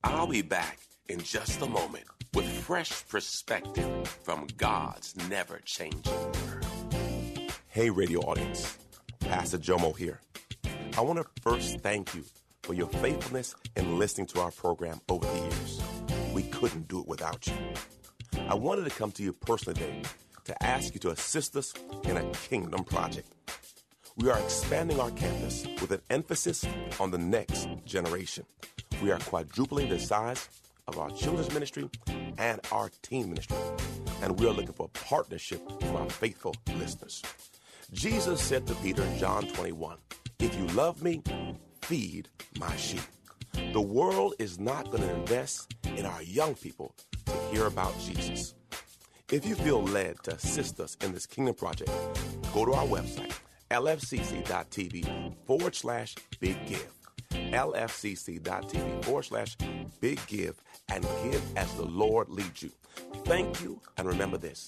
I'll 0.03 0.29
be 0.29 0.41
back 0.41 0.79
in 1.11 1.21
just 1.21 1.61
a 1.61 1.67
moment 1.67 2.07
with 2.33 2.47
fresh 2.47 3.07
perspective 3.09 4.09
from 4.23 4.47
God's 4.57 5.15
never 5.29 5.61
changing 5.67 6.11
word. 6.11 6.65
Hey, 7.69 7.91
radio 7.91 8.21
audience. 8.21 8.79
Pastor 9.21 9.59
Jomo 9.59 9.95
here. 9.95 10.23
I 10.97 11.03
want 11.03 11.19
to 11.19 11.43
first 11.43 11.81
thank 11.81 12.15
you 12.15 12.25
for 12.65 12.73
your 12.73 12.89
faithfulness 12.89 13.55
in 13.77 13.99
listening 13.99 14.27
to 14.29 14.41
our 14.41 14.51
program 14.51 14.99
over 15.11 15.27
the 15.27 15.39
years. 15.39 15.83
We 16.33 16.45
couldn't 16.45 16.89
do 16.89 17.01
it 17.01 17.07
without 17.07 17.47
you. 17.47 17.53
I 18.49 18.55
wanted 18.55 18.85
to 18.85 18.91
come 18.91 19.13
to 19.13 19.23
you 19.23 19.35
personally 19.35 19.79
today 19.79 20.03
to 20.45 20.63
ask 20.63 20.95
you 20.95 21.01
to 21.01 21.11
assist 21.11 21.57
us 21.57 21.75
in 22.05 22.17
a 22.17 22.31
kingdom 22.49 22.85
project. 22.85 23.29
We 24.17 24.31
are 24.31 24.39
expanding 24.39 24.99
our 24.99 25.11
campus 25.11 25.67
with 25.81 25.91
an 25.91 26.01
emphasis 26.09 26.65
on 26.99 27.11
the 27.11 27.19
next 27.19 27.69
generation. 27.85 28.47
We 29.03 29.11
are 29.11 29.19
quadrupling 29.19 29.91
the 29.91 29.99
size 29.99 30.49
of 30.89 30.99
our 30.99 31.11
children's 31.11 31.53
ministry 31.53 31.91
and 32.39 32.61
our 32.73 32.91
teen 33.03 33.29
ministry, 33.29 33.57
and 34.23 34.39
we 34.41 34.47
are 34.47 34.53
looking 34.53 34.73
for 34.73 34.89
partnership 34.89 35.61
from 35.83 35.97
our 35.97 36.09
faithful 36.09 36.55
listeners. 36.77 37.23
Jesus 37.93 38.41
said 38.41 38.67
to 38.67 38.75
Peter 38.77 39.03
in 39.03 39.19
John 39.19 39.47
21, 39.49 39.99
If 40.39 40.57
you 40.57 40.67
love 40.69 41.03
me, 41.03 41.23
feed 41.85 42.29
my 42.59 42.75
sheep. 42.77 43.03
The 43.73 43.81
world 43.81 44.35
is 44.39 44.59
not 44.59 44.91
going 44.91 45.03
to 45.03 45.15
invest 45.15 45.75
in 45.85 46.07
our 46.07 46.23
young 46.23 46.55
people 46.55 46.95
to 47.27 47.33
hear 47.51 47.67
about 47.67 47.99
Jesus. 48.01 48.55
If 49.31 49.47
you 49.47 49.55
feel 49.55 49.83
led 49.83 50.23
to 50.25 50.35
assist 50.35 50.81
us 50.81 50.97
in 51.03 51.13
this 51.13 51.27
kingdom 51.27 51.55
project, 51.55 51.91
go 52.55 52.65
to 52.65 52.73
our 52.73 52.87
website, 52.87 53.39
lfcc.tv 53.71 55.35
forward 55.47 55.75
slash 55.75 56.15
big 56.41 56.57
give. 56.67 56.91
lfcc.tv 57.31 59.05
forward 59.05 59.25
slash 59.25 59.57
big 60.01 60.21
give 60.27 60.61
and 60.89 61.03
give 61.23 61.43
as 61.57 61.73
the 61.75 61.85
Lord 61.85 62.29
leads 62.31 62.63
you. 62.63 62.73
Thank 63.25 63.63
you, 63.63 63.81
and 63.99 64.09
remember 64.09 64.39
this 64.39 64.67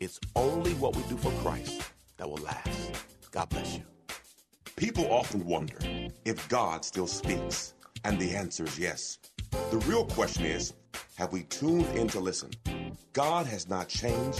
it's 0.00 0.18
only 0.34 0.72
what 0.74 0.96
we 0.96 1.02
do 1.04 1.16
for 1.16 1.30
Christ 1.42 1.80
that 2.16 2.28
will 2.28 2.42
last. 2.42 3.04
God 3.30 3.48
bless 3.50 3.76
you. 3.76 3.95
People 4.76 5.10
often 5.10 5.46
wonder 5.46 5.78
if 6.26 6.46
God 6.50 6.84
still 6.84 7.06
speaks, 7.06 7.72
and 8.04 8.20
the 8.20 8.36
answer 8.36 8.62
is 8.64 8.78
yes. 8.78 9.18
The 9.70 9.78
real 9.88 10.04
question 10.04 10.44
is 10.44 10.74
have 11.16 11.32
we 11.32 11.44
tuned 11.44 11.86
in 11.96 12.08
to 12.08 12.20
listen? 12.20 12.50
God 13.14 13.46
has 13.46 13.70
not 13.70 13.88
changed, 13.88 14.38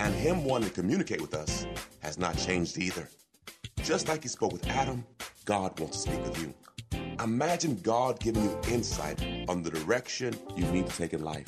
and 0.00 0.12
Him 0.12 0.44
wanting 0.44 0.70
to 0.70 0.74
communicate 0.74 1.20
with 1.20 1.34
us 1.34 1.68
has 2.00 2.18
not 2.18 2.36
changed 2.36 2.76
either. 2.78 3.08
Just 3.84 4.08
like 4.08 4.24
He 4.24 4.28
spoke 4.28 4.52
with 4.52 4.66
Adam, 4.66 5.06
God 5.44 5.78
wants 5.78 6.02
to 6.02 6.10
speak 6.10 6.24
with 6.24 6.42
you. 6.42 6.52
Imagine 7.22 7.76
God 7.76 8.18
giving 8.18 8.42
you 8.42 8.58
insight 8.68 9.24
on 9.48 9.62
the 9.62 9.70
direction 9.70 10.34
you 10.56 10.64
need 10.72 10.88
to 10.88 10.96
take 10.96 11.12
in 11.12 11.22
life. 11.22 11.46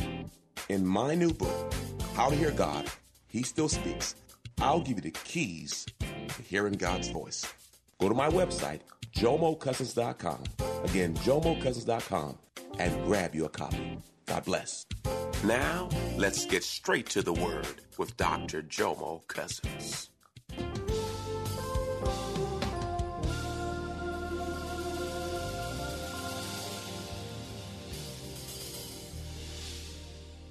In 0.68 0.86
my 0.86 1.16
new 1.16 1.32
book, 1.32 1.74
How 2.14 2.30
to 2.30 2.36
Hear 2.36 2.52
God, 2.52 2.88
He 3.26 3.42
Still 3.42 3.68
Speaks, 3.68 4.14
I'll 4.60 4.80
give 4.80 4.98
you 4.98 5.02
the 5.02 5.10
keys 5.10 5.86
to 5.98 6.42
hearing 6.42 6.74
God's 6.74 7.08
voice. 7.08 7.44
Go 8.00 8.08
to 8.08 8.14
my 8.14 8.28
website, 8.28 8.80
jomocousins.com. 9.12 10.44
Again, 10.84 11.14
jomocousins.com 11.16 12.38
and 12.78 13.04
grab 13.04 13.34
your 13.34 13.48
copy. 13.48 13.98
God 14.26 14.44
bless. 14.44 14.86
Now, 15.44 15.88
let's 16.16 16.46
get 16.46 16.62
straight 16.62 17.06
to 17.10 17.22
the 17.22 17.32
word 17.32 17.66
with 17.96 18.16
Dr. 18.16 18.62
Jomo 18.62 19.26
Cousins. 19.26 20.10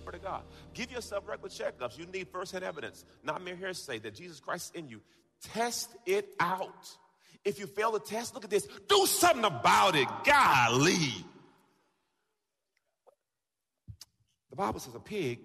Of 0.07 0.23
God. 0.23 0.41
Give 0.73 0.89
yourself 0.89 1.27
regular 1.27 1.49
checkups. 1.49 1.97
You 1.99 2.05
need 2.07 2.29
firsthand 2.29 2.63
evidence, 2.63 3.05
not 3.23 3.43
mere 3.43 3.55
hearsay 3.55 3.99
that 3.99 4.15
Jesus 4.15 4.39
Christ 4.39 4.73
is 4.73 4.79
in 4.81 4.89
you. 4.89 5.01
Test 5.43 5.91
it 6.05 6.29
out. 6.39 6.97
If 7.45 7.59
you 7.59 7.67
fail 7.67 7.91
the 7.91 7.99
test, 7.99 8.33
look 8.33 8.43
at 8.43 8.49
this. 8.49 8.67
Do 8.87 9.05
something 9.05 9.45
about 9.45 9.95
it. 9.95 10.07
Golly. 10.25 11.25
The 14.49 14.55
Bible 14.55 14.79
says 14.79 14.95
a 14.95 14.99
pig 14.99 15.39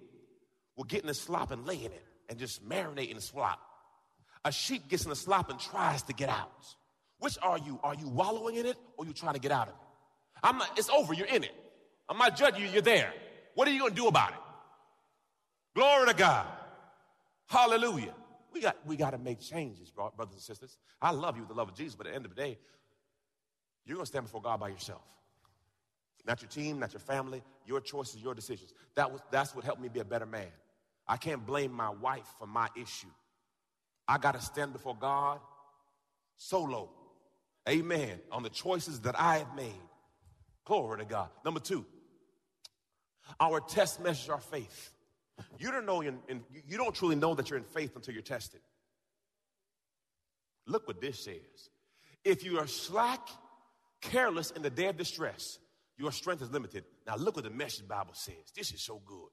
will 0.77 0.85
get 0.85 1.03
in 1.03 1.07
the 1.07 1.15
slop 1.15 1.51
and 1.51 1.67
lay 1.67 1.77
in 1.77 1.93
it 1.93 2.05
and 2.29 2.39
just 2.39 2.67
marinate 2.67 3.11
in 3.11 3.17
the 3.17 3.23
slop. 3.23 3.61
A 4.45 4.51
sheep 4.51 4.89
gets 4.89 5.05
in 5.05 5.11
the 5.11 5.17
slop 5.17 5.51
and 5.51 5.61
tries 5.61 6.03
to 6.05 6.13
get 6.13 6.29
out. 6.29 6.67
Which 7.19 7.39
are 7.43 7.59
you? 7.59 7.79
Are 7.85 7.95
you 7.95 8.09
wallowing 8.09 8.57
in 8.57 8.67
it 8.67 8.77
or 8.97 9.07
you 9.07 9.13
trying 9.13 9.35
to 9.35 9.41
get 9.41 9.53
out 9.53 9.69
of 9.69 9.75
it? 9.75 9.81
I'm 10.43 10.59
not, 10.59 10.77
it's 10.77 10.91
over. 10.91 11.15
You're 11.15 11.29
in 11.29 11.45
it. 11.45 11.55
I'm 12.09 12.19
not 12.19 12.37
judging 12.37 12.63
you. 12.63 12.69
You're 12.69 12.83
there. 12.83 13.13
What 13.55 13.69
are 13.69 13.71
you 13.71 13.79
going 13.79 13.93
to 13.93 13.97
do 13.97 14.09
about 14.09 14.31
it? 14.31 14.39
Glory 15.75 16.09
to 16.09 16.15
God. 16.15 16.47
Hallelujah. 17.47 18.15
We 18.53 18.61
got, 18.61 18.77
we 18.87 18.97
got 18.97 19.11
to 19.11 19.19
make 19.19 19.41
changes, 19.41 19.91
brothers 19.91 20.35
and 20.35 20.41
sisters. 20.41 20.77
I 21.01 21.11
love 21.11 21.37
you 21.37 21.43
with 21.43 21.49
the 21.49 21.55
love 21.55 21.69
of 21.69 21.75
Jesus, 21.75 21.95
but 21.95 22.07
at 22.07 22.11
the 22.11 22.17
end 22.17 22.27
of 22.27 22.35
the 22.35 22.41
day, 22.41 22.59
you're 23.87 23.97
going 23.97 24.05
to 24.05 24.09
stand 24.11 24.27
before 24.27 24.43
God 24.43 24.61
by 24.61 24.69
yourself. 24.69 25.03
Not 26.27 26.41
your 26.41 26.49
team, 26.49 26.79
not 26.79 26.93
your 26.93 27.01
family, 27.01 27.43
your 27.67 27.81
choices, 27.81 28.23
your 28.23 28.35
decisions. 28.35 28.73
That 28.95 29.11
was, 29.11 29.21
that's 29.31 29.55
what 29.55 29.65
helped 29.65 29.81
me 29.81 29.89
be 29.89 30.01
a 30.01 30.05
better 30.05 30.27
man. 30.27 30.47
I 31.09 31.17
can't 31.17 31.45
blame 31.45 31.73
my 31.73 31.91
wife 31.91 32.29
for 32.39 32.47
my 32.47 32.69
issue. 32.77 33.09
I 34.07 34.19
got 34.19 34.35
to 34.35 34.41
stand 34.41 34.73
before 34.73 34.97
God 34.97 35.41
solo. 36.37 36.91
Amen. 37.69 38.21
On 38.31 38.43
the 38.43 38.51
choices 38.51 39.01
that 39.01 39.19
I 39.19 39.39
have 39.39 39.57
made. 39.57 39.73
Glory 40.65 40.99
to 40.99 41.05
God. 41.05 41.29
Number 41.45 41.61
two, 41.61 41.85
our 43.41 43.61
test 43.61 44.01
measures 44.01 44.29
our 44.29 44.41
faith. 44.41 44.93
You 45.59 45.71
don't 45.71 45.87
know, 45.87 46.01
in, 46.01 46.19
in, 46.29 46.43
you 46.67 46.77
don't 46.77 46.95
truly 46.95 47.17
know 47.17 47.35
that 47.35 47.51
you're 47.51 47.59
in 47.59 47.65
faith 47.65 47.97
until 47.97 48.15
you're 48.15 48.23
tested. 48.23 48.61
Look 50.67 50.87
what 50.87 51.01
this 51.01 51.25
says. 51.25 51.71
If 52.25 52.45
you 52.45 52.59
are 52.59 52.67
slack, 52.67 53.29
careless 54.01 54.51
in 54.53 54.63
the 54.63 54.71
day 54.71 54.87
of 54.87 54.97
distress, 54.97 55.59
your 55.99 56.13
strength 56.13 56.43
is 56.43 56.51
limited. 56.51 56.85
Now 57.07 57.17
look 57.17 57.37
what 57.37 57.45
the 57.45 57.51
message 57.51 57.87
Bible 57.87 58.15
says. 58.15 58.53
This 58.57 58.73
is 58.73 58.83
so 58.83 59.01
good. 59.05 59.29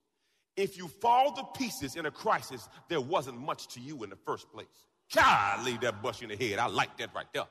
If 0.55 0.77
you 0.77 0.87
fall 0.87 1.31
to 1.33 1.43
pieces 1.57 1.95
in 1.95 2.05
a 2.05 2.11
crisis, 2.11 2.67
there 2.89 3.01
wasn't 3.01 3.39
much 3.39 3.67
to 3.69 3.79
you 3.79 4.03
in 4.03 4.09
the 4.09 4.17
first 4.17 4.51
place. 4.51 4.67
God, 5.13 5.65
leave 5.65 5.81
that 5.81 6.01
bush 6.01 6.21
in 6.21 6.29
the 6.29 6.35
head. 6.35 6.59
I 6.59 6.67
like 6.67 6.97
that 6.97 7.09
right 7.15 7.25
there. 7.33 7.45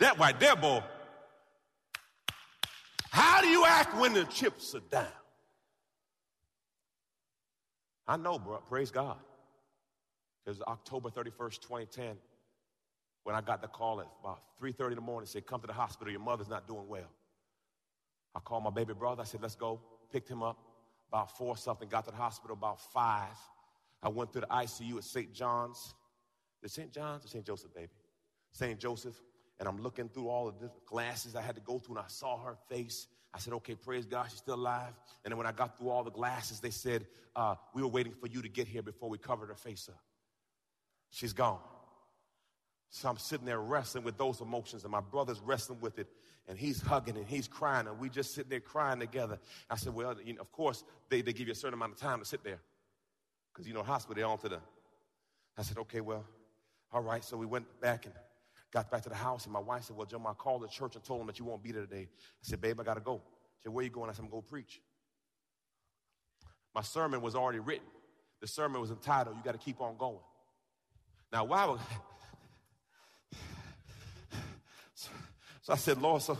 That 0.00 0.18
right 0.18 0.38
there, 0.38 0.56
boy. 0.56 0.82
How 3.10 3.40
do 3.40 3.48
you 3.48 3.64
act 3.64 3.96
when 3.96 4.12
the 4.12 4.24
chips 4.24 4.74
are 4.74 4.80
down? 4.80 5.06
I 8.08 8.16
know, 8.16 8.38
bro. 8.38 8.58
Praise 8.68 8.90
God. 8.90 9.18
Was 10.46 10.62
October 10.62 11.10
31st, 11.10 11.60
2010, 11.60 12.16
when 13.24 13.36
I 13.36 13.42
got 13.42 13.60
the 13.60 13.68
call 13.68 14.00
at 14.00 14.06
about 14.20 14.40
3.30 14.62 14.88
in 14.88 14.94
the 14.94 15.00
morning, 15.02 15.26
said, 15.26 15.46
come 15.46 15.60
to 15.60 15.66
the 15.66 15.74
hospital, 15.74 16.10
your 16.10 16.22
mother's 16.22 16.48
not 16.48 16.66
doing 16.66 16.88
well. 16.88 17.10
I 18.34 18.40
called 18.40 18.64
my 18.64 18.70
baby 18.70 18.94
brother, 18.94 19.20
I 19.20 19.24
said, 19.26 19.42
let's 19.42 19.54
go. 19.54 19.78
Picked 20.10 20.30
him 20.30 20.42
up 20.42 20.56
about 21.08 21.36
four 21.36 21.54
something, 21.56 21.86
got 21.86 22.06
to 22.06 22.10
the 22.10 22.16
hospital 22.16 22.56
about 22.56 22.80
five. 22.80 23.36
I 24.02 24.08
went 24.08 24.32
through 24.32 24.42
the 24.42 24.46
ICU 24.46 24.96
at 24.96 25.04
St. 25.04 25.34
John's. 25.34 25.94
The 26.62 26.68
St. 26.68 26.90
John's 26.90 27.26
or 27.26 27.28
St. 27.28 27.44
Joseph, 27.44 27.74
baby? 27.74 27.90
St. 28.52 28.78
Joseph. 28.78 29.20
And 29.60 29.68
I'm 29.68 29.82
looking 29.82 30.08
through 30.08 30.28
all 30.28 30.46
the 30.46 30.52
different 30.52 30.86
glasses 30.86 31.34
I 31.36 31.42
had 31.42 31.56
to 31.56 31.60
go 31.60 31.78
through, 31.78 31.96
and 31.96 32.04
I 32.04 32.08
saw 32.08 32.42
her 32.42 32.56
face. 32.68 33.06
I 33.38 33.40
said, 33.40 33.52
okay, 33.52 33.76
praise 33.76 34.04
God, 34.04 34.26
she's 34.28 34.40
still 34.40 34.56
alive. 34.56 34.92
And 35.24 35.30
then 35.30 35.38
when 35.38 35.46
I 35.46 35.52
got 35.52 35.78
through 35.78 35.90
all 35.90 36.02
the 36.02 36.10
glasses, 36.10 36.58
they 36.58 36.70
said, 36.70 37.06
uh, 37.36 37.54
we 37.72 37.82
were 37.82 37.88
waiting 37.88 38.12
for 38.12 38.26
you 38.26 38.42
to 38.42 38.48
get 38.48 38.66
here 38.66 38.82
before 38.82 39.08
we 39.08 39.16
covered 39.16 39.46
her 39.46 39.54
face 39.54 39.88
up. 39.88 40.00
She's 41.10 41.32
gone. 41.32 41.60
So 42.90 43.08
I'm 43.08 43.16
sitting 43.16 43.46
there 43.46 43.60
wrestling 43.60 44.02
with 44.02 44.18
those 44.18 44.40
emotions, 44.40 44.82
and 44.82 44.90
my 44.90 45.00
brother's 45.00 45.38
wrestling 45.38 45.78
with 45.80 46.00
it, 46.00 46.08
and 46.48 46.58
he's 46.58 46.80
hugging 46.80 47.16
and 47.16 47.28
he's 47.28 47.46
crying, 47.46 47.86
and 47.86 48.00
we 48.00 48.08
just 48.08 48.34
sitting 48.34 48.50
there 48.50 48.58
crying 48.58 48.98
together. 48.98 49.38
I 49.70 49.76
said, 49.76 49.94
Well, 49.94 50.16
you 50.20 50.34
know, 50.34 50.40
of 50.40 50.50
course, 50.50 50.82
they, 51.08 51.20
they 51.20 51.32
give 51.32 51.46
you 51.46 51.52
a 51.52 51.56
certain 51.56 51.74
amount 51.74 51.92
of 51.92 52.00
time 52.00 52.18
to 52.18 52.24
sit 52.24 52.42
there. 52.42 52.58
Because, 53.52 53.68
you 53.68 53.74
know, 53.74 53.84
hospital, 53.84 54.16
they're 54.16 54.26
on 54.26 54.38
to 54.38 54.48
the. 54.48 54.58
I 55.56 55.62
said, 55.62 55.78
Okay, 55.78 56.00
well, 56.00 56.24
all 56.90 57.02
right. 57.02 57.22
So 57.22 57.36
we 57.36 57.46
went 57.46 57.80
back 57.80 58.06
and 58.06 58.14
got 58.72 58.90
back 58.90 59.02
to 59.02 59.08
the 59.08 59.14
house, 59.14 59.44
and 59.44 59.52
my 59.52 59.60
wife 59.60 59.84
said, 59.84 59.96
Well, 59.96 60.06
Joe, 60.06 60.22
I 60.26 60.32
called 60.34 60.62
the 60.62 60.68
church 60.68 60.94
and 60.94 61.04
told 61.04 61.20
them 61.20 61.26
that 61.26 61.38
you 61.38 61.44
won't 61.44 61.62
be 61.62 61.72
there 61.72 61.82
today. 61.82 62.08
I 62.10 62.42
said, 62.42 62.60
Babe, 62.60 62.80
I 62.80 62.84
got 62.84 62.94
to 62.94 63.00
go. 63.00 63.22
She 63.58 63.64
said, 63.64 63.72
Where 63.72 63.84
you 63.84 63.90
going? 63.90 64.10
I 64.10 64.12
said, 64.12 64.24
I'm 64.24 64.30
going 64.30 64.42
to 64.42 64.46
go 64.46 64.50
preach. 64.50 64.80
My 66.74 66.82
sermon 66.82 67.20
was 67.22 67.34
already 67.34 67.58
written. 67.58 67.86
The 68.40 68.46
sermon 68.46 68.80
was 68.80 68.90
entitled, 68.90 69.36
You 69.36 69.42
Got 69.42 69.52
to 69.52 69.58
Keep 69.58 69.80
On 69.80 69.96
Going. 69.96 70.18
Now, 71.32 71.44
why 71.44 71.66
would. 71.66 71.80
So 75.62 75.74
I 75.74 75.76
said, 75.76 76.00
Lord, 76.00 76.22
so, 76.22 76.38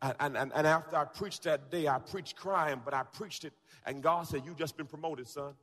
and, 0.00 0.36
and, 0.36 0.52
and 0.54 0.64
after 0.64 0.96
I 0.96 1.04
preached 1.04 1.42
that 1.42 1.68
day, 1.68 1.88
I 1.88 1.98
preached 1.98 2.36
crying, 2.36 2.80
but 2.84 2.94
I 2.94 3.02
preached 3.02 3.44
it, 3.44 3.52
and 3.84 4.00
God 4.00 4.28
said, 4.28 4.42
You 4.46 4.54
just 4.54 4.76
been 4.76 4.86
promoted, 4.86 5.26
son. 5.26 5.54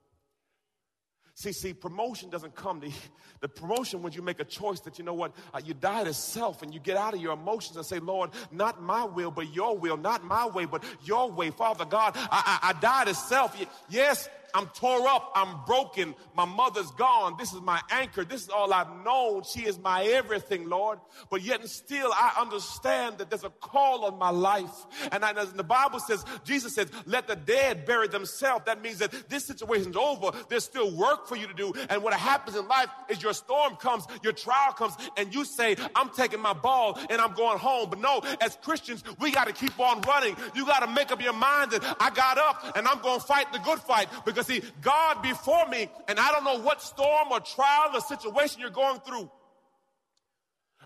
See, 1.38 1.52
see, 1.52 1.74
promotion 1.74 2.30
doesn't 2.30 2.56
come 2.56 2.80
to 2.80 2.90
the 3.42 3.50
promotion 3.50 4.02
when 4.02 4.14
you 4.14 4.22
make 4.22 4.40
a 4.40 4.46
choice 4.46 4.80
that 4.82 4.98
you 4.98 5.04
know 5.04 5.14
what 5.14 5.34
uh, 5.54 5.60
you 5.64 5.74
die 5.74 6.06
to 6.06 6.14
self 6.14 6.62
and 6.62 6.74
you 6.74 6.80
get 6.80 6.96
out 6.96 7.14
of 7.14 7.20
your 7.20 7.34
emotions 7.34 7.76
and 7.76 7.86
say, 7.86 8.00
Lord, 8.00 8.30
not 8.52 8.82
my 8.82 9.04
will, 9.04 9.32
but 9.32 9.54
your 9.54 9.78
will, 9.78 9.98
not 9.98 10.24
my 10.24 10.48
way, 10.48 10.64
but 10.64 10.82
your 11.04 11.30
way, 11.30 11.52
Father 11.52 11.84
God. 11.84 12.14
I, 12.16 12.60
I, 12.64 12.70
I 12.70 12.80
die 12.80 13.06
to 13.06 13.14
self. 13.14 13.56
Yes, 13.90 14.30
I'm 14.56 14.68
tore 14.68 15.06
up. 15.08 15.34
I'm 15.36 15.66
broken. 15.66 16.16
My 16.34 16.46
mother's 16.46 16.90
gone. 16.92 17.36
This 17.38 17.52
is 17.52 17.60
my 17.60 17.82
anchor. 17.92 18.24
This 18.24 18.44
is 18.44 18.50
all 18.50 18.74
I've 18.74 19.04
known. 19.04 19.44
She 19.44 19.66
is 19.66 19.78
my 19.78 20.06
everything, 20.06 20.70
Lord. 20.70 21.00
But 21.30 21.42
yet 21.42 21.60
and 21.60 21.70
still, 21.70 22.10
I 22.14 22.38
understand 22.40 23.18
that 23.18 23.30
there's 23.30 23.44
a 23.44 23.50
call 23.50 24.06
on 24.06 24.18
my 24.18 24.30
life. 24.30 24.72
And, 25.12 25.26
I, 25.26 25.34
the 25.34 25.64
Bible 25.64 26.00
says, 26.00 26.24
Jesus 26.46 26.74
says, 26.74 26.90
let 27.06 27.28
the 27.28 27.36
dead 27.36 27.86
bury 27.86 28.08
themselves. 28.08 28.64
That 28.66 28.82
means 28.82 29.00
that 29.00 29.30
this 29.30 29.44
situation's 29.44 29.98
over. 29.98 30.32
There's 30.48 30.64
still 30.64 30.96
work 30.96 31.28
for 31.28 31.36
you 31.36 31.48
to 31.48 31.54
do. 31.54 31.74
And 31.90 32.02
what 32.02 32.14
happens 32.14 32.56
in 32.56 32.66
life 32.70 32.88
is 33.10 33.22
your 33.22 33.34
storm 33.34 33.76
comes, 33.76 34.06
your 34.24 34.34
trial 34.34 34.72
comes, 34.72 34.96
and 35.18 35.36
you 35.36 35.44
say, 35.44 35.76
I'm 35.96 36.10
taking 36.12 36.40
my 36.40 36.54
ball 36.54 36.98
and 37.10 37.20
I'm 37.20 37.34
going 37.34 37.60
home. 37.60 37.90
But 37.90 38.00
no, 38.00 38.22
as 38.40 38.58
Christians, 38.62 39.04
we 39.20 39.32
got 39.32 39.48
to 39.48 39.54
keep 39.54 39.78
on 39.80 40.00
running. 40.02 40.38
You 40.56 40.66
got 40.66 40.80
to 40.80 40.88
make 40.88 41.12
up 41.12 41.22
your 41.22 41.34
mind 41.34 41.72
that 41.72 41.98
I 42.00 42.10
got 42.10 42.38
up 42.38 42.78
and 42.78 42.88
I'm 42.88 43.02
going 43.02 43.20
to 43.20 43.26
fight 43.26 43.52
the 43.52 43.60
good 43.60 43.80
fight 43.80 44.08
because 44.26 44.45
see, 44.46 44.62
God 44.82 45.22
before 45.22 45.68
me, 45.68 45.90
and 46.08 46.20
I 46.20 46.32
don't 46.32 46.44
know 46.44 46.60
what 46.60 46.82
storm 46.82 47.32
or 47.32 47.40
trial 47.40 47.92
or 47.94 48.02
situation 48.02 48.62
you're 48.62 48.70
going 48.70 49.00
through. 49.02 49.30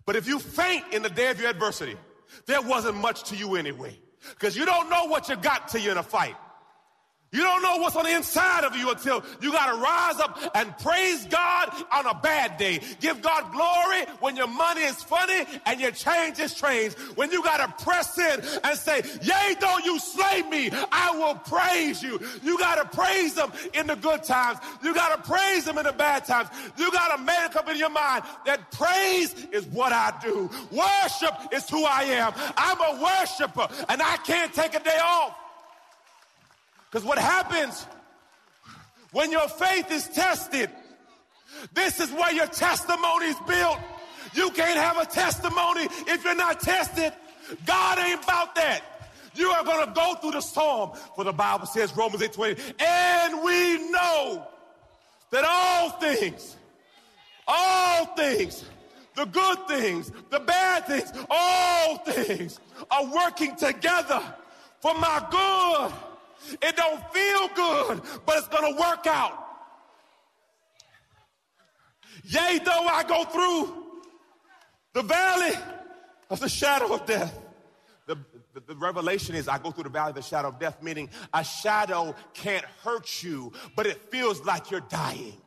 But 0.05 0.15
if 0.15 0.27
you 0.27 0.39
faint 0.39 0.85
in 0.93 1.03
the 1.03 1.09
day 1.09 1.29
of 1.29 1.39
your 1.39 1.49
adversity, 1.49 1.95
there 2.45 2.61
wasn't 2.61 2.97
much 2.97 3.23
to 3.29 3.35
you 3.35 3.55
anyway. 3.55 3.99
Because 4.31 4.55
you 4.55 4.65
don't 4.65 4.89
know 4.89 5.05
what 5.05 5.29
you 5.29 5.35
got 5.35 5.67
till 5.67 5.81
you're 5.81 5.91
in 5.91 5.97
a 5.97 6.03
fight. 6.03 6.35
You 7.31 7.41
don't 7.41 7.61
know 7.61 7.77
what's 7.77 7.95
on 7.95 8.05
the 8.05 8.15
inside 8.15 8.63
of 8.63 8.75
you 8.75 8.89
until 8.89 9.23
you 9.39 9.51
got 9.51 9.71
to 9.71 9.79
rise 9.79 10.19
up 10.19 10.39
and 10.55 10.75
praise 10.79 11.25
God 11.25 11.69
on 11.91 12.07
a 12.07 12.15
bad 12.15 12.57
day. 12.57 12.79
Give 12.99 13.21
God 13.21 13.51
glory 13.51 14.05
when 14.19 14.35
your 14.35 14.47
money 14.47 14.81
is 14.81 14.95
funny 15.03 15.45
and 15.67 15.79
your 15.79 15.91
change 15.91 16.39
is 16.39 16.51
strange. 16.51 16.93
When 17.15 17.31
you 17.31 17.43
got 17.43 17.57
to 17.57 17.83
press 17.83 18.17
in 18.17 18.41
and 18.63 18.77
say, 18.77 19.03
Yea, 19.21 19.55
though 19.61 19.77
you 19.85 19.99
slay 19.99 20.41
me, 20.49 20.71
I 20.91 21.11
will 21.11 21.35
praise 21.35 22.01
you. 22.01 22.19
You 22.41 22.57
got 22.57 22.75
to 22.75 22.97
praise 22.97 23.37
Him 23.37 23.51
in 23.75 23.85
the 23.85 23.95
good 23.95 24.23
times. 24.23 24.57
You 24.81 24.95
got 24.95 25.23
to 25.23 25.29
praise 25.29 25.67
Him 25.67 25.77
in 25.77 25.83
the 25.85 25.93
bad 25.93 26.25
times. 26.25 26.49
You 26.77 26.91
got 26.91 27.15
to 27.15 27.23
make 27.23 27.55
up 27.55 27.69
in 27.69 27.77
your 27.77 27.91
mind 27.91 28.23
that 28.47 28.71
praise 28.71 29.35
is 29.51 29.67
what 29.67 29.93
I 29.93 30.17
do. 30.23 30.49
Worship 30.71 31.53
is 31.53 31.69
who 31.69 31.85
I 31.85 32.05
am. 32.05 32.33
I'm 32.57 32.81
a 32.81 33.03
worshiper 33.03 33.67
and 33.87 34.01
I 34.01 34.17
can't 34.17 34.51
take 34.51 34.73
a 34.73 34.79
day 34.79 34.97
off. 34.99 35.35
Because 36.89 37.05
what 37.05 37.17
happens 37.17 37.85
when 39.11 39.31
your 39.31 39.47
faith 39.47 39.91
is 39.91 40.07
tested, 40.07 40.69
this 41.73 41.99
is 41.99 42.11
where 42.11 42.33
your 42.33 42.47
testimony 42.47 43.27
is 43.27 43.39
built. 43.47 43.79
You 44.33 44.51
can't 44.51 44.79
have 44.79 44.97
a 44.97 45.05
testimony 45.05 45.87
if 46.07 46.23
you're 46.23 46.35
not 46.35 46.59
tested. 46.59 47.13
God 47.65 47.99
ain't 47.99 48.23
about 48.23 48.55
that. 48.55 48.81
You 49.35 49.49
are 49.49 49.63
going 49.63 49.87
to 49.87 49.93
go 49.93 50.15
through 50.15 50.31
the 50.31 50.41
storm. 50.41 50.91
For 51.15 51.23
the 51.23 51.33
Bible 51.33 51.65
says, 51.65 51.95
Romans 51.95 52.21
8 52.21 52.33
20, 52.33 52.61
and 52.79 53.43
we 53.43 53.91
know 53.91 54.47
that 55.31 55.43
all 55.47 55.91
things, 55.91 56.57
all 57.47 58.05
things, 58.15 58.65
the 59.15 59.25
good 59.25 59.67
things, 59.67 60.11
the 60.29 60.39
bad 60.39 60.85
things, 60.85 61.11
all 61.29 61.97
things 61.97 62.59
are 62.91 63.05
working 63.05 63.55
together 63.55 64.21
for 64.81 64.93
my 64.95 65.25
good 65.31 66.08
it 66.61 66.75
don't 66.75 67.01
feel 67.13 67.47
good, 67.55 68.01
but 68.25 68.37
it's 68.37 68.47
going 68.47 68.73
to 68.73 68.79
work 68.79 69.07
out. 69.07 69.45
Yea, 72.23 72.59
though 72.63 72.85
I 72.85 73.03
go 73.03 73.23
through 73.23 73.85
the 74.93 75.01
valley 75.01 75.55
of 76.29 76.39
the 76.39 76.49
shadow 76.49 76.93
of 76.93 77.05
death. 77.05 77.37
The, 78.05 78.17
the, 78.53 78.61
the, 78.67 78.75
revelation 78.75 79.35
is 79.35 79.47
I 79.47 79.59
go 79.59 79.71
through 79.71 79.83
the 79.83 79.89
valley 79.89 80.09
of 80.09 80.15
the 80.15 80.21
shadow 80.21 80.49
of 80.49 80.59
death, 80.59 80.81
meaning 80.81 81.09
a 81.33 81.43
shadow 81.43 82.15
can't 82.33 82.65
hurt 82.83 83.23
you, 83.23 83.53
but 83.75 83.85
it 83.85 83.97
feels 84.11 84.43
like 84.43 84.71
you're 84.71 84.81
dying. 84.81 85.37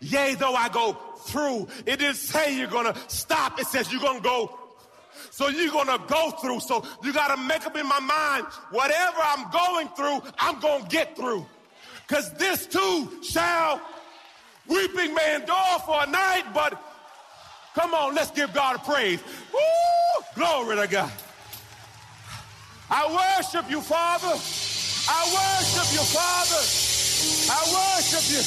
Yea, 0.00 0.34
though 0.34 0.54
I 0.54 0.68
go 0.70 0.94
through, 1.18 1.68
it 1.86 1.98
didn't 1.98 2.16
say 2.16 2.56
you're 2.56 2.68
gonna 2.68 2.94
stop, 3.08 3.60
it 3.60 3.66
says 3.66 3.92
you're 3.92 4.00
gonna 4.00 4.20
go 4.20 4.58
so 5.34 5.48
you're 5.48 5.72
going 5.72 5.88
to 5.88 6.00
go 6.06 6.30
through. 6.30 6.60
So 6.60 6.84
you 7.02 7.12
got 7.12 7.34
to 7.34 7.42
make 7.42 7.66
up 7.66 7.76
in 7.76 7.88
my 7.88 7.98
mind, 7.98 8.46
whatever 8.70 9.18
I'm 9.20 9.50
going 9.50 9.88
through, 9.88 10.22
I'm 10.38 10.60
going 10.60 10.84
to 10.84 10.88
get 10.88 11.16
through. 11.16 11.44
Because 12.06 12.32
this 12.34 12.66
too 12.66 13.10
shall 13.20 13.80
weeping 14.68 15.12
may 15.12 15.34
endure 15.34 15.78
for 15.84 16.04
a 16.04 16.06
night, 16.06 16.44
but 16.54 16.80
come 17.74 17.94
on, 17.94 18.14
let's 18.14 18.30
give 18.30 18.54
God 18.54 18.76
a 18.76 18.78
praise. 18.78 19.18
Woo! 19.52 20.24
Glory 20.36 20.76
to 20.76 20.86
God. 20.86 21.10
I 22.88 23.02
worship 23.10 23.68
you, 23.68 23.80
Father. 23.80 24.28
I 24.28 25.20
worship 25.34 25.92
you, 25.94 26.04
Father. 26.14 26.62
I 27.50 27.60
worship 27.74 28.22
you. 28.30 28.42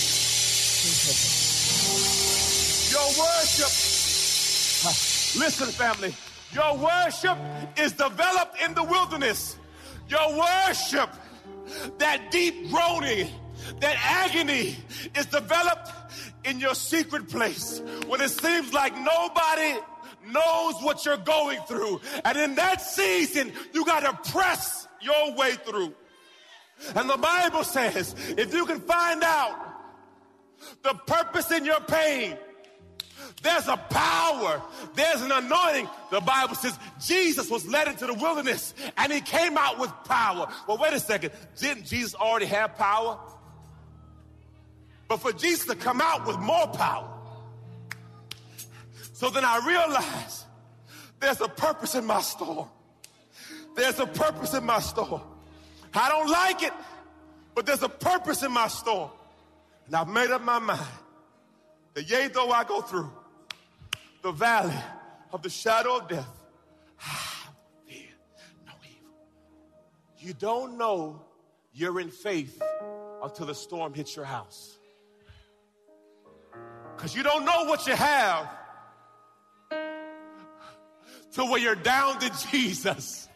Your 2.96 3.08
worship. 3.20 3.72
Listen, 5.38 5.68
family. 5.68 6.16
Your 6.54 6.78
worship 6.78 7.38
is 7.78 7.94
developed 7.94 8.62
in 8.62 8.74
the 8.74 8.84
wilderness. 8.84 9.58
Your 10.10 10.38
worship, 10.38 11.10
that 11.98 12.32
deep 12.32 12.70
groaning, 12.70 13.28
that 13.82 13.98
agony 14.02 14.78
is 15.16 15.26
developed 15.26 15.92
in 16.46 16.60
your 16.60 16.76
secret 16.76 17.28
place 17.28 17.82
when 18.08 18.22
it 18.22 18.30
seems 18.30 18.74
like 18.74 18.98
nobody 18.98 19.78
knows 20.28 20.76
what 20.82 21.06
you're 21.06 21.18
going 21.18 21.60
through. 21.68 22.02
And 22.24 22.38
in 22.38 22.56
that 22.56 22.82
season, 22.82 23.52
you 23.74 23.86
got 23.86 24.02
to 24.02 24.32
press 24.32 24.88
your 25.02 25.36
way 25.36 25.54
through. 25.66 25.94
And 26.96 27.10
the 27.10 27.18
Bible 27.18 27.64
says 27.64 28.16
if 28.38 28.54
you 28.54 28.66
can 28.66 28.80
find 28.80 29.24
out 29.24 29.56
the 30.84 30.94
purpose 30.94 31.52
in 31.52 31.66
your 31.66 31.82
pain, 31.82 32.38
there's 33.44 33.68
a 33.68 33.78
power. 33.78 34.62
There's 34.96 35.22
an 35.22 35.32
anointing. 35.32 35.88
The 36.12 36.22
Bible 36.22 36.56
says 36.56 36.78
Jesus 37.06 37.50
was 37.50 37.68
led 37.68 37.88
into 37.88 38.08
the 38.08 38.14
wilderness 38.14 38.74
and 38.98 39.12
he 39.12 39.22
came 39.22 39.58
out 39.58 39.80
with 39.80 39.92
power. 40.06 40.48
Well, 40.68 40.78
wait 40.78 40.94
a 40.94 41.00
second. 41.00 41.32
Didn't 41.60 41.86
Jesus 41.86 42.16
already 42.16 42.48
have 42.48 42.76
power? 42.78 43.20
But 45.08 45.18
for 45.18 45.32
Jesus 45.32 45.66
to 45.68 45.76
come 45.76 46.02
out 46.02 46.26
with 46.26 46.38
more 46.40 46.68
power. 46.68 47.10
So 49.14 49.30
then 49.30 49.46
I 49.46 49.66
realized 49.66 50.44
there's 51.20 51.42
a 51.42 51.48
purpose 51.48 51.96
in 51.96 52.06
my 52.06 52.22
storm. 52.22 52.68
There's 53.76 54.00
a 54.00 54.08
purpose 54.08 54.54
in 54.54 54.66
my 54.66 54.80
storm. 54.80 55.22
I 55.94 56.10
don't 56.10 56.30
like 56.30 56.64
it, 56.64 56.74
but 57.56 57.66
there's 57.66 57.84
a 57.84 57.90
purpose 57.90 58.44
in 58.44 58.52
my 58.52 58.68
storm. 58.68 59.10
And 59.86 59.96
I've 59.96 60.08
made 60.08 60.32
up 60.32 60.42
my 60.42 60.60
mind 60.60 60.82
that 61.94 62.10
yea, 62.10 62.28
though 62.28 62.52
I 62.52 62.64
go 62.64 62.82
through, 62.82 63.10
the 64.28 64.34
valley 64.34 64.76
of 65.32 65.42
the 65.42 65.50
shadow 65.50 66.00
of 66.00 66.10
death, 66.10 66.28
I 67.00 67.48
fear 67.88 68.10
no 68.66 68.74
evil. 68.84 69.14
You 70.18 70.34
don't 70.34 70.78
know 70.78 71.22
you're 71.72 72.02
in 72.02 72.10
faith 72.10 72.62
until 73.24 73.46
the 73.46 73.56
storm 73.56 73.94
hits 73.94 74.18
your 74.18 74.26
house. 74.26 74.80
Because 76.94 77.16
you 77.16 77.24
don't 77.24 77.46
know 77.46 77.64
what 77.68 77.88
you 77.88 77.96
have 77.96 78.50
till 81.32 81.50
when 81.50 81.62
you're 81.62 81.76
down 81.76 82.20
to 82.20 82.30
Jesus. 82.52 83.30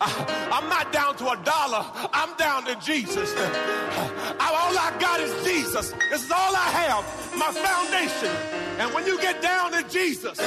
Ah, 0.00 0.60
I'm 0.60 0.68
not 0.68 0.92
down 0.92 1.16
to 1.16 1.24
a 1.24 1.36
dollar. 1.42 1.84
I'm 2.12 2.36
down 2.36 2.66
to 2.66 2.76
Jesus. 2.76 3.34
Ah, 3.36 4.68
all 4.68 4.78
I 4.78 4.96
got 5.00 5.18
is 5.18 5.44
Jesus. 5.44 5.92
This 6.08 6.22
is 6.24 6.30
all 6.30 6.54
I 6.54 6.70
have, 6.70 7.36
my 7.36 7.50
foundation. 7.50 8.63
And 8.78 8.92
when 8.94 9.06
you 9.06 9.20
get 9.20 9.40
down 9.40 9.72
to 9.72 9.88
Jesus, 9.88 10.38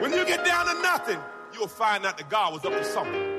when 0.00 0.12
you 0.12 0.24
get 0.26 0.44
down 0.44 0.66
to 0.66 0.82
nothing, 0.82 1.18
you'll 1.54 1.68
find 1.68 2.04
out 2.04 2.18
that 2.18 2.28
God 2.28 2.52
was 2.52 2.64
up 2.64 2.72
to 2.72 2.84
something. 2.84 3.34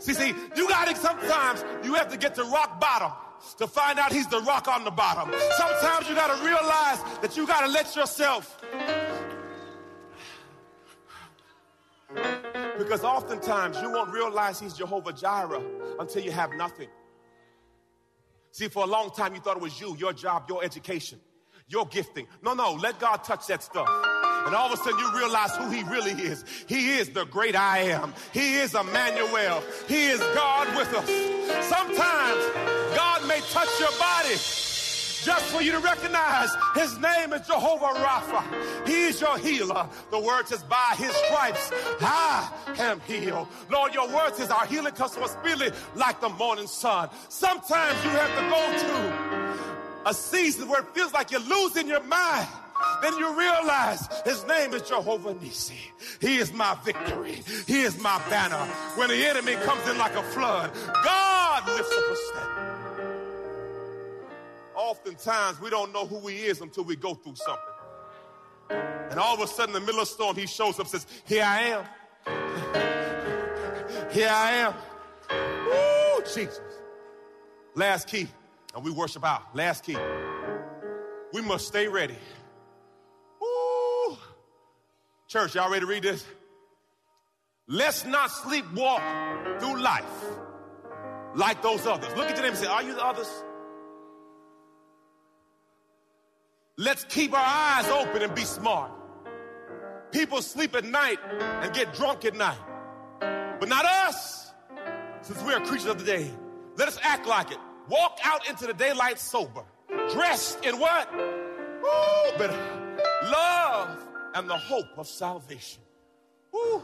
See, 0.00 0.14
see, 0.14 0.34
you 0.56 0.68
got 0.68 0.88
it. 0.88 0.96
sometimes 0.96 1.64
you 1.84 1.94
have 1.94 2.10
to 2.10 2.16
get 2.16 2.34
to 2.36 2.44
rock 2.44 2.80
bottom 2.80 3.12
to 3.58 3.66
find 3.66 3.98
out 3.98 4.12
he's 4.12 4.26
the 4.28 4.40
rock 4.40 4.68
on 4.68 4.84
the 4.84 4.90
bottom. 4.90 5.32
Sometimes 5.56 6.08
you 6.08 6.14
got 6.14 6.36
to 6.36 6.44
realize 6.44 7.02
that 7.20 7.36
you 7.36 7.46
got 7.46 7.66
to 7.66 7.68
let 7.68 7.94
yourself 7.96 8.62
Because 12.78 13.04
oftentimes 13.04 13.80
you 13.82 13.90
won't 13.90 14.10
realize 14.10 14.58
he's 14.58 14.72
Jehovah 14.72 15.12
Jireh 15.12 15.62
until 15.98 16.22
you 16.22 16.30
have 16.30 16.54
nothing. 16.54 16.88
See, 18.52 18.68
for 18.68 18.84
a 18.84 18.86
long 18.86 19.10
time 19.10 19.34
you 19.34 19.40
thought 19.40 19.58
it 19.58 19.62
was 19.62 19.80
you, 19.80 19.96
your 19.96 20.12
job, 20.12 20.46
your 20.48 20.64
education, 20.64 21.20
your 21.70 21.86
gifting. 21.86 22.26
No, 22.42 22.52
no, 22.52 22.72
let 22.74 22.98
God 22.98 23.24
touch 23.24 23.46
that 23.46 23.62
stuff. 23.62 23.88
And 24.46 24.54
all 24.54 24.72
of 24.72 24.72
a 24.72 24.76
sudden 24.82 24.98
you 24.98 25.16
realize 25.16 25.54
who 25.56 25.70
he 25.70 25.82
really 25.84 26.12
is. 26.12 26.44
He 26.66 26.96
is 26.96 27.10
the 27.10 27.24
great 27.26 27.54
I 27.54 27.78
am. 27.78 28.14
He 28.32 28.54
is 28.54 28.74
Emmanuel. 28.74 29.62
He 29.86 30.06
is 30.06 30.20
God 30.34 30.74
with 30.76 30.92
us. 30.94 31.06
Sometimes 31.68 32.96
God 32.96 33.26
may 33.28 33.40
touch 33.50 33.68
your 33.78 33.92
body 33.98 34.34
just 35.22 35.44
for 35.46 35.60
you 35.60 35.70
to 35.72 35.78
recognize 35.80 36.48
his 36.74 36.98
name 36.98 37.34
is 37.34 37.46
Jehovah 37.46 37.92
Rapha. 38.00 38.88
He 38.88 39.04
is 39.04 39.20
your 39.20 39.36
healer. 39.36 39.86
The 40.10 40.18
word 40.18 40.48
says, 40.48 40.62
by 40.62 40.94
his 40.96 41.12
stripes, 41.12 41.70
I 42.00 42.50
am 42.78 43.00
healed. 43.00 43.46
Lord, 43.70 43.92
your 43.92 44.08
word 44.08 44.34
says 44.34 44.50
our 44.50 44.66
healing 44.66 44.94
comes 44.94 45.14
from 45.14 45.28
speedily 45.28 45.72
like 45.94 46.20
the 46.22 46.30
morning 46.30 46.66
sun. 46.66 47.10
Sometimes 47.28 48.02
you 48.04 48.10
have 48.10 48.34
to 48.34 48.48
go 48.48 48.78
through 48.78 49.39
a 50.06 50.14
season 50.14 50.68
where 50.68 50.80
it 50.80 50.94
feels 50.94 51.12
like 51.12 51.30
you're 51.30 51.40
losing 51.40 51.88
your 51.88 52.02
mind. 52.04 52.48
Then 53.02 53.16
you 53.18 53.38
realize 53.38 54.08
his 54.24 54.44
name 54.46 54.72
is 54.72 54.82
Jehovah 54.82 55.34
Nisi. 55.34 55.74
He 56.20 56.36
is 56.36 56.52
my 56.52 56.76
victory. 56.84 57.42
He 57.66 57.82
is 57.82 58.00
my 58.00 58.20
banner. 58.30 58.64
When 58.96 59.08
the 59.08 59.26
enemy 59.26 59.54
comes 59.56 59.86
in 59.88 59.98
like 59.98 60.14
a 60.14 60.22
flood, 60.22 60.70
God 61.04 61.66
lifts 61.66 61.92
up 61.92 62.10
a 62.10 62.16
standard 62.16 62.70
oftentimes 64.80 65.60
we 65.60 65.70
don't 65.70 65.92
know 65.92 66.06
who 66.06 66.26
he 66.26 66.38
is 66.46 66.60
until 66.60 66.84
we 66.84 66.96
go 66.96 67.14
through 67.14 67.36
something. 67.36 67.64
And 69.10 69.18
all 69.18 69.34
of 69.34 69.40
a 69.40 69.46
sudden, 69.46 69.74
in 69.74 69.82
the 69.82 69.86
middle 69.86 70.00
of 70.00 70.08
the 70.08 70.14
storm, 70.14 70.36
he 70.36 70.46
shows 70.46 70.74
up 70.74 70.80
and 70.80 70.88
says, 70.88 71.06
Here 71.26 71.44
I 71.44 71.60
am. 71.62 71.84
Here 74.12 74.30
I 74.30 74.52
am. 74.52 74.74
Woo, 75.66 76.24
Jesus. 76.24 76.60
Last 77.74 78.08
key, 78.08 78.28
and 78.74 78.84
we 78.84 78.90
worship 78.90 79.24
out. 79.24 79.54
Last 79.54 79.84
key. 79.84 79.96
We 81.32 81.42
must 81.42 81.66
stay 81.66 81.88
ready. 81.88 82.16
Woo. 83.40 84.16
Church, 85.28 85.54
y'all 85.54 85.70
ready 85.70 85.80
to 85.80 85.86
read 85.86 86.02
this? 86.02 86.24
Let's 87.68 88.04
not 88.04 88.30
sleepwalk 88.30 89.60
through 89.60 89.80
life 89.80 90.04
like 91.34 91.62
those 91.62 91.86
others. 91.86 92.08
Look 92.16 92.28
at 92.28 92.36
your 92.36 92.42
name 92.42 92.52
and 92.52 92.56
say, 92.56 92.66
Are 92.66 92.82
you 92.82 92.94
the 92.94 93.04
others? 93.04 93.30
Let's 96.76 97.04
keep 97.04 97.32
our 97.32 97.44
eyes 97.44 97.86
open 97.88 98.22
and 98.22 98.34
be 98.34 98.42
smart. 98.42 98.90
People 100.12 100.42
sleep 100.42 100.74
at 100.74 100.84
night 100.84 101.18
and 101.30 101.72
get 101.72 101.94
drunk 101.94 102.24
at 102.24 102.34
night, 102.34 102.58
but 103.60 103.68
not 103.68 103.84
us, 103.84 104.50
since 105.22 105.40
we 105.42 105.52
are 105.52 105.60
creatures 105.60 105.86
of 105.86 105.98
the 105.98 106.04
day. 106.04 106.30
Let 106.76 106.88
us 106.88 106.98
act 107.02 107.26
like 107.26 107.52
it. 107.52 107.58
Walk 107.90 108.20
out 108.22 108.48
into 108.48 108.66
the 108.68 108.72
daylight 108.74 109.18
sober, 109.18 109.64
dressed 110.12 110.64
in 110.64 110.78
what? 110.78 111.12
Woo, 111.12 112.38
but 112.38 112.50
love 113.24 114.06
and 114.34 114.48
the 114.48 114.56
hope 114.56 114.96
of 114.96 115.08
salvation. 115.08 115.82
Woo. 116.52 116.80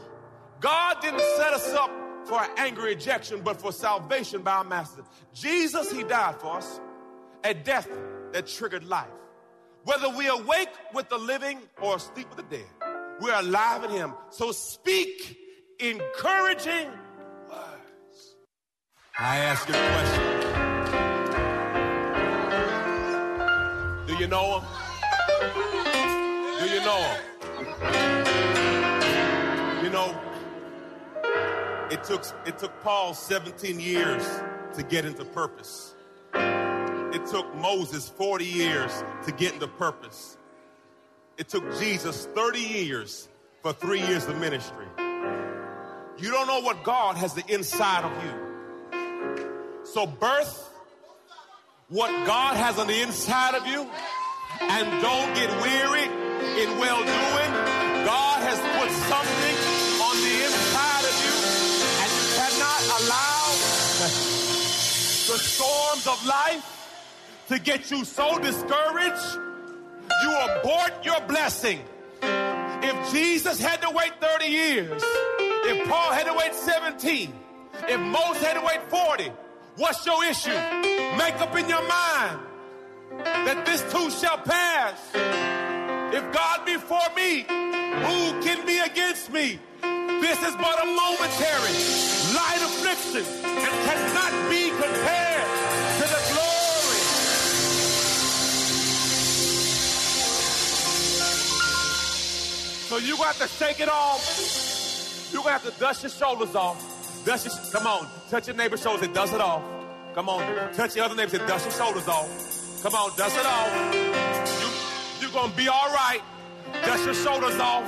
God 0.59 0.97
didn't 1.01 1.21
set 1.37 1.53
us 1.53 1.73
up 1.73 1.89
for 2.25 2.43
an 2.43 2.49
angry 2.57 2.91
ejection, 2.91 3.39
but 3.41 3.61
for 3.61 3.71
salvation 3.71 4.41
by 4.41 4.51
our 4.51 4.63
master. 4.65 5.03
Jesus, 5.33 5.89
he 5.89 6.03
died 6.03 6.35
for 6.41 6.57
us, 6.57 6.81
a 7.45 7.53
death 7.53 7.87
that 8.33 8.47
triggered 8.47 8.83
life. 8.83 9.07
Whether 9.85 10.09
we 10.09 10.27
awake 10.27 10.69
with 10.93 11.07
the 11.07 11.17
living 11.17 11.59
or 11.81 11.95
asleep 11.95 12.27
with 12.35 12.49
the 12.49 12.57
dead, 12.57 12.67
we're 13.21 13.39
alive 13.39 13.85
in 13.85 13.91
Him. 13.91 14.13
So 14.29 14.51
speak 14.51 15.37
encouraging 15.79 16.89
words. 17.49 18.35
I 19.17 19.37
ask 19.37 19.69
you 19.69 19.73
a 19.73 19.77
question. 19.77 20.36
You 24.19 24.27
know 24.27 24.59
Him? 24.59 24.67
Do 26.59 26.65
you 26.73 26.81
know 26.81 26.97
Him? 26.97 27.21
You 29.83 29.89
know, 29.91 30.19
it 31.91 32.03
took, 32.03 32.25
it 32.45 32.57
took 32.57 32.81
Paul 32.83 33.13
17 33.13 33.79
years 33.79 34.23
to 34.75 34.83
get 34.83 35.05
into 35.05 35.23
purpose. 35.23 35.93
It 36.33 37.25
took 37.27 37.55
Moses 37.55 38.09
40 38.09 38.45
years 38.45 39.03
to 39.25 39.31
get 39.31 39.53
into 39.53 39.67
purpose. 39.67 40.37
It 41.37 41.47
took 41.47 41.63
Jesus 41.79 42.25
30 42.33 42.59
years 42.59 43.29
for 43.61 43.71
three 43.71 44.01
years 44.01 44.25
of 44.25 44.37
ministry. 44.39 44.87
You 44.97 46.31
don't 46.31 46.47
know 46.47 46.61
what 46.61 46.83
God 46.83 47.15
has 47.17 47.35
the 47.35 47.43
inside 47.47 48.03
of 48.03 48.11
you. 48.23 49.85
So 49.85 50.07
birth 50.07 50.66
what 51.89 52.09
God 52.27 52.57
has 52.57 52.77
on 52.77 52.87
the 52.87 53.01
inside 53.01 53.55
of 53.55 53.65
you 53.65 53.87
and 54.59 55.01
don't 55.01 55.33
get 55.35 55.49
weary 55.61 56.03
in 56.03 56.77
well 56.79 56.99
doing. 56.99 57.51
God 58.03 58.43
has 58.43 58.59
put 58.75 58.91
something 59.07 59.55
on 60.03 60.15
the 60.19 60.35
inside 60.43 61.05
of 61.07 61.15
you 61.23 61.35
and 62.03 62.09
you 62.11 62.25
cannot 62.35 62.81
allow 62.99 63.43
the 65.31 65.39
storms 65.39 66.07
of 66.07 66.25
life 66.25 66.65
to 67.47 67.57
get 67.57 67.89
you 67.89 68.03
so 68.03 68.37
discouraged, 68.39 69.39
you 70.23 70.37
abort 70.37 71.05
your 71.05 71.21
blessing. 71.21 71.79
If 72.21 73.11
Jesus 73.13 73.61
had 73.61 73.81
to 73.81 73.89
wait 73.91 74.11
30 74.19 74.45
years, 74.45 75.01
if 75.05 75.87
Paul 75.87 76.11
had 76.11 76.25
to 76.25 76.33
wait 76.33 76.53
17, 76.53 77.33
if 77.87 77.99
Moses 78.01 78.43
had 78.43 78.55
to 78.55 78.65
wait 78.65 78.83
40, 78.89 79.31
what's 79.77 80.05
your 80.05 80.23
issue? 80.25 80.59
Make 81.17 81.39
up 81.39 81.55
in 81.55 81.69
your 81.69 81.87
mind 81.87 82.39
that 83.23 83.65
this 83.65 83.81
too 83.91 84.09
shall 84.09 84.37
pass. 84.37 84.99
If 86.13 86.33
God 86.33 86.65
be 86.65 86.75
for 86.77 87.01
me, 87.15 87.45
who 87.47 88.41
can 88.41 88.65
be 88.65 88.79
against 88.79 89.31
me? 89.31 89.59
This 89.81 90.41
is 90.41 90.55
but 90.55 90.83
a 90.83 90.85
momentary 90.85 91.77
light 92.33 92.61
affliction 92.61 93.23
and 93.45 93.73
cannot 93.85 94.49
be 94.49 94.69
compared 94.69 95.47
to 95.97 96.05
the 96.09 96.21
glory 96.33 96.67
So 102.89 102.97
you 102.97 103.17
got 103.17 103.35
to 103.35 103.47
shake 103.47 103.79
it 103.79 103.89
off. 103.89 105.29
You're 105.31 105.43
gonna 105.43 105.53
have 105.53 105.71
to 105.71 105.79
dust 105.79 106.03
your 106.03 106.09
shoulders 106.09 106.55
off. 106.55 106.86
Dust 107.27 107.43
your, 107.43 107.53
come 107.73 107.85
on, 107.85 108.07
touch 108.31 108.47
your 108.47 108.55
neighbor's 108.55 108.81
shoulders 108.81 109.03
and 109.03 109.13
dust 109.13 109.33
it 109.33 109.41
off. 109.41 109.61
Come 110.15 110.29
on, 110.29 110.39
touch 110.73 110.95
your 110.95 111.03
other 111.03 111.13
neighbors 111.13 111.33
and 111.33 111.45
dust 111.45 111.65
your 111.65 111.73
shoulders 111.73 112.07
off. 112.07 112.23
Come 112.81 112.95
on, 112.95 113.11
dust 113.17 113.35
it 113.35 113.45
off. 113.45 113.67
You, 114.63 114.69
you're 115.19 115.35
gonna 115.35 115.51
be 115.51 115.67
all 115.67 115.91
right. 115.91 116.21
Dust 116.85 117.03
your 117.03 117.13
shoulders 117.13 117.59
off. 117.59 117.83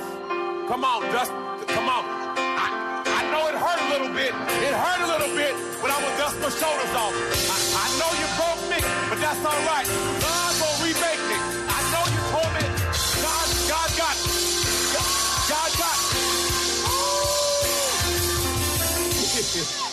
Come 0.68 0.84
on, 0.84 1.00
dust, 1.08 1.32
come 1.72 1.88
on. 1.88 2.04
I, 2.36 3.00
I 3.00 3.20
know 3.32 3.48
it 3.48 3.56
hurt 3.56 3.80
a 3.80 3.88
little 3.88 4.12
bit. 4.12 4.28
It 4.60 4.74
hurt 4.76 5.00
a 5.00 5.08
little 5.08 5.34
bit 5.34 5.54
when 5.80 5.90
I 5.90 5.96
was 5.96 6.12
dust 6.20 6.36
my 6.36 6.50
shoulders 6.52 6.92
off. 6.92 7.16
I, 7.48 7.56
I 7.80 7.86
know 7.96 8.10
you 8.20 8.28
broke 8.36 8.60
me, 8.68 8.84
but 9.08 9.20
that's 9.24 9.40
all 9.40 9.64
right. 9.64 10.29
Jesus. 19.52 19.90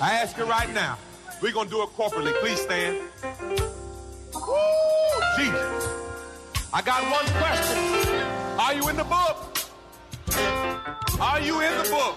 I 0.00 0.14
ask 0.14 0.36
you 0.36 0.44
right 0.44 0.72
now. 0.74 0.98
We're 1.40 1.52
going 1.52 1.68
to 1.68 1.70
do 1.70 1.82
it 1.82 1.90
corporately. 1.90 2.32
Please 2.40 2.60
stand. 2.60 2.98
Woo, 4.34 4.52
Jesus. 5.38 5.88
I 6.72 6.82
got 6.84 7.02
one 7.04 7.26
question. 7.40 7.78
Are 8.58 8.74
you 8.74 8.88
in 8.88 8.96
the 8.96 9.04
book? 9.04 9.52
Are 11.20 11.40
you 11.40 11.60
in 11.60 11.78
the 11.78 11.88
book? 11.90 12.16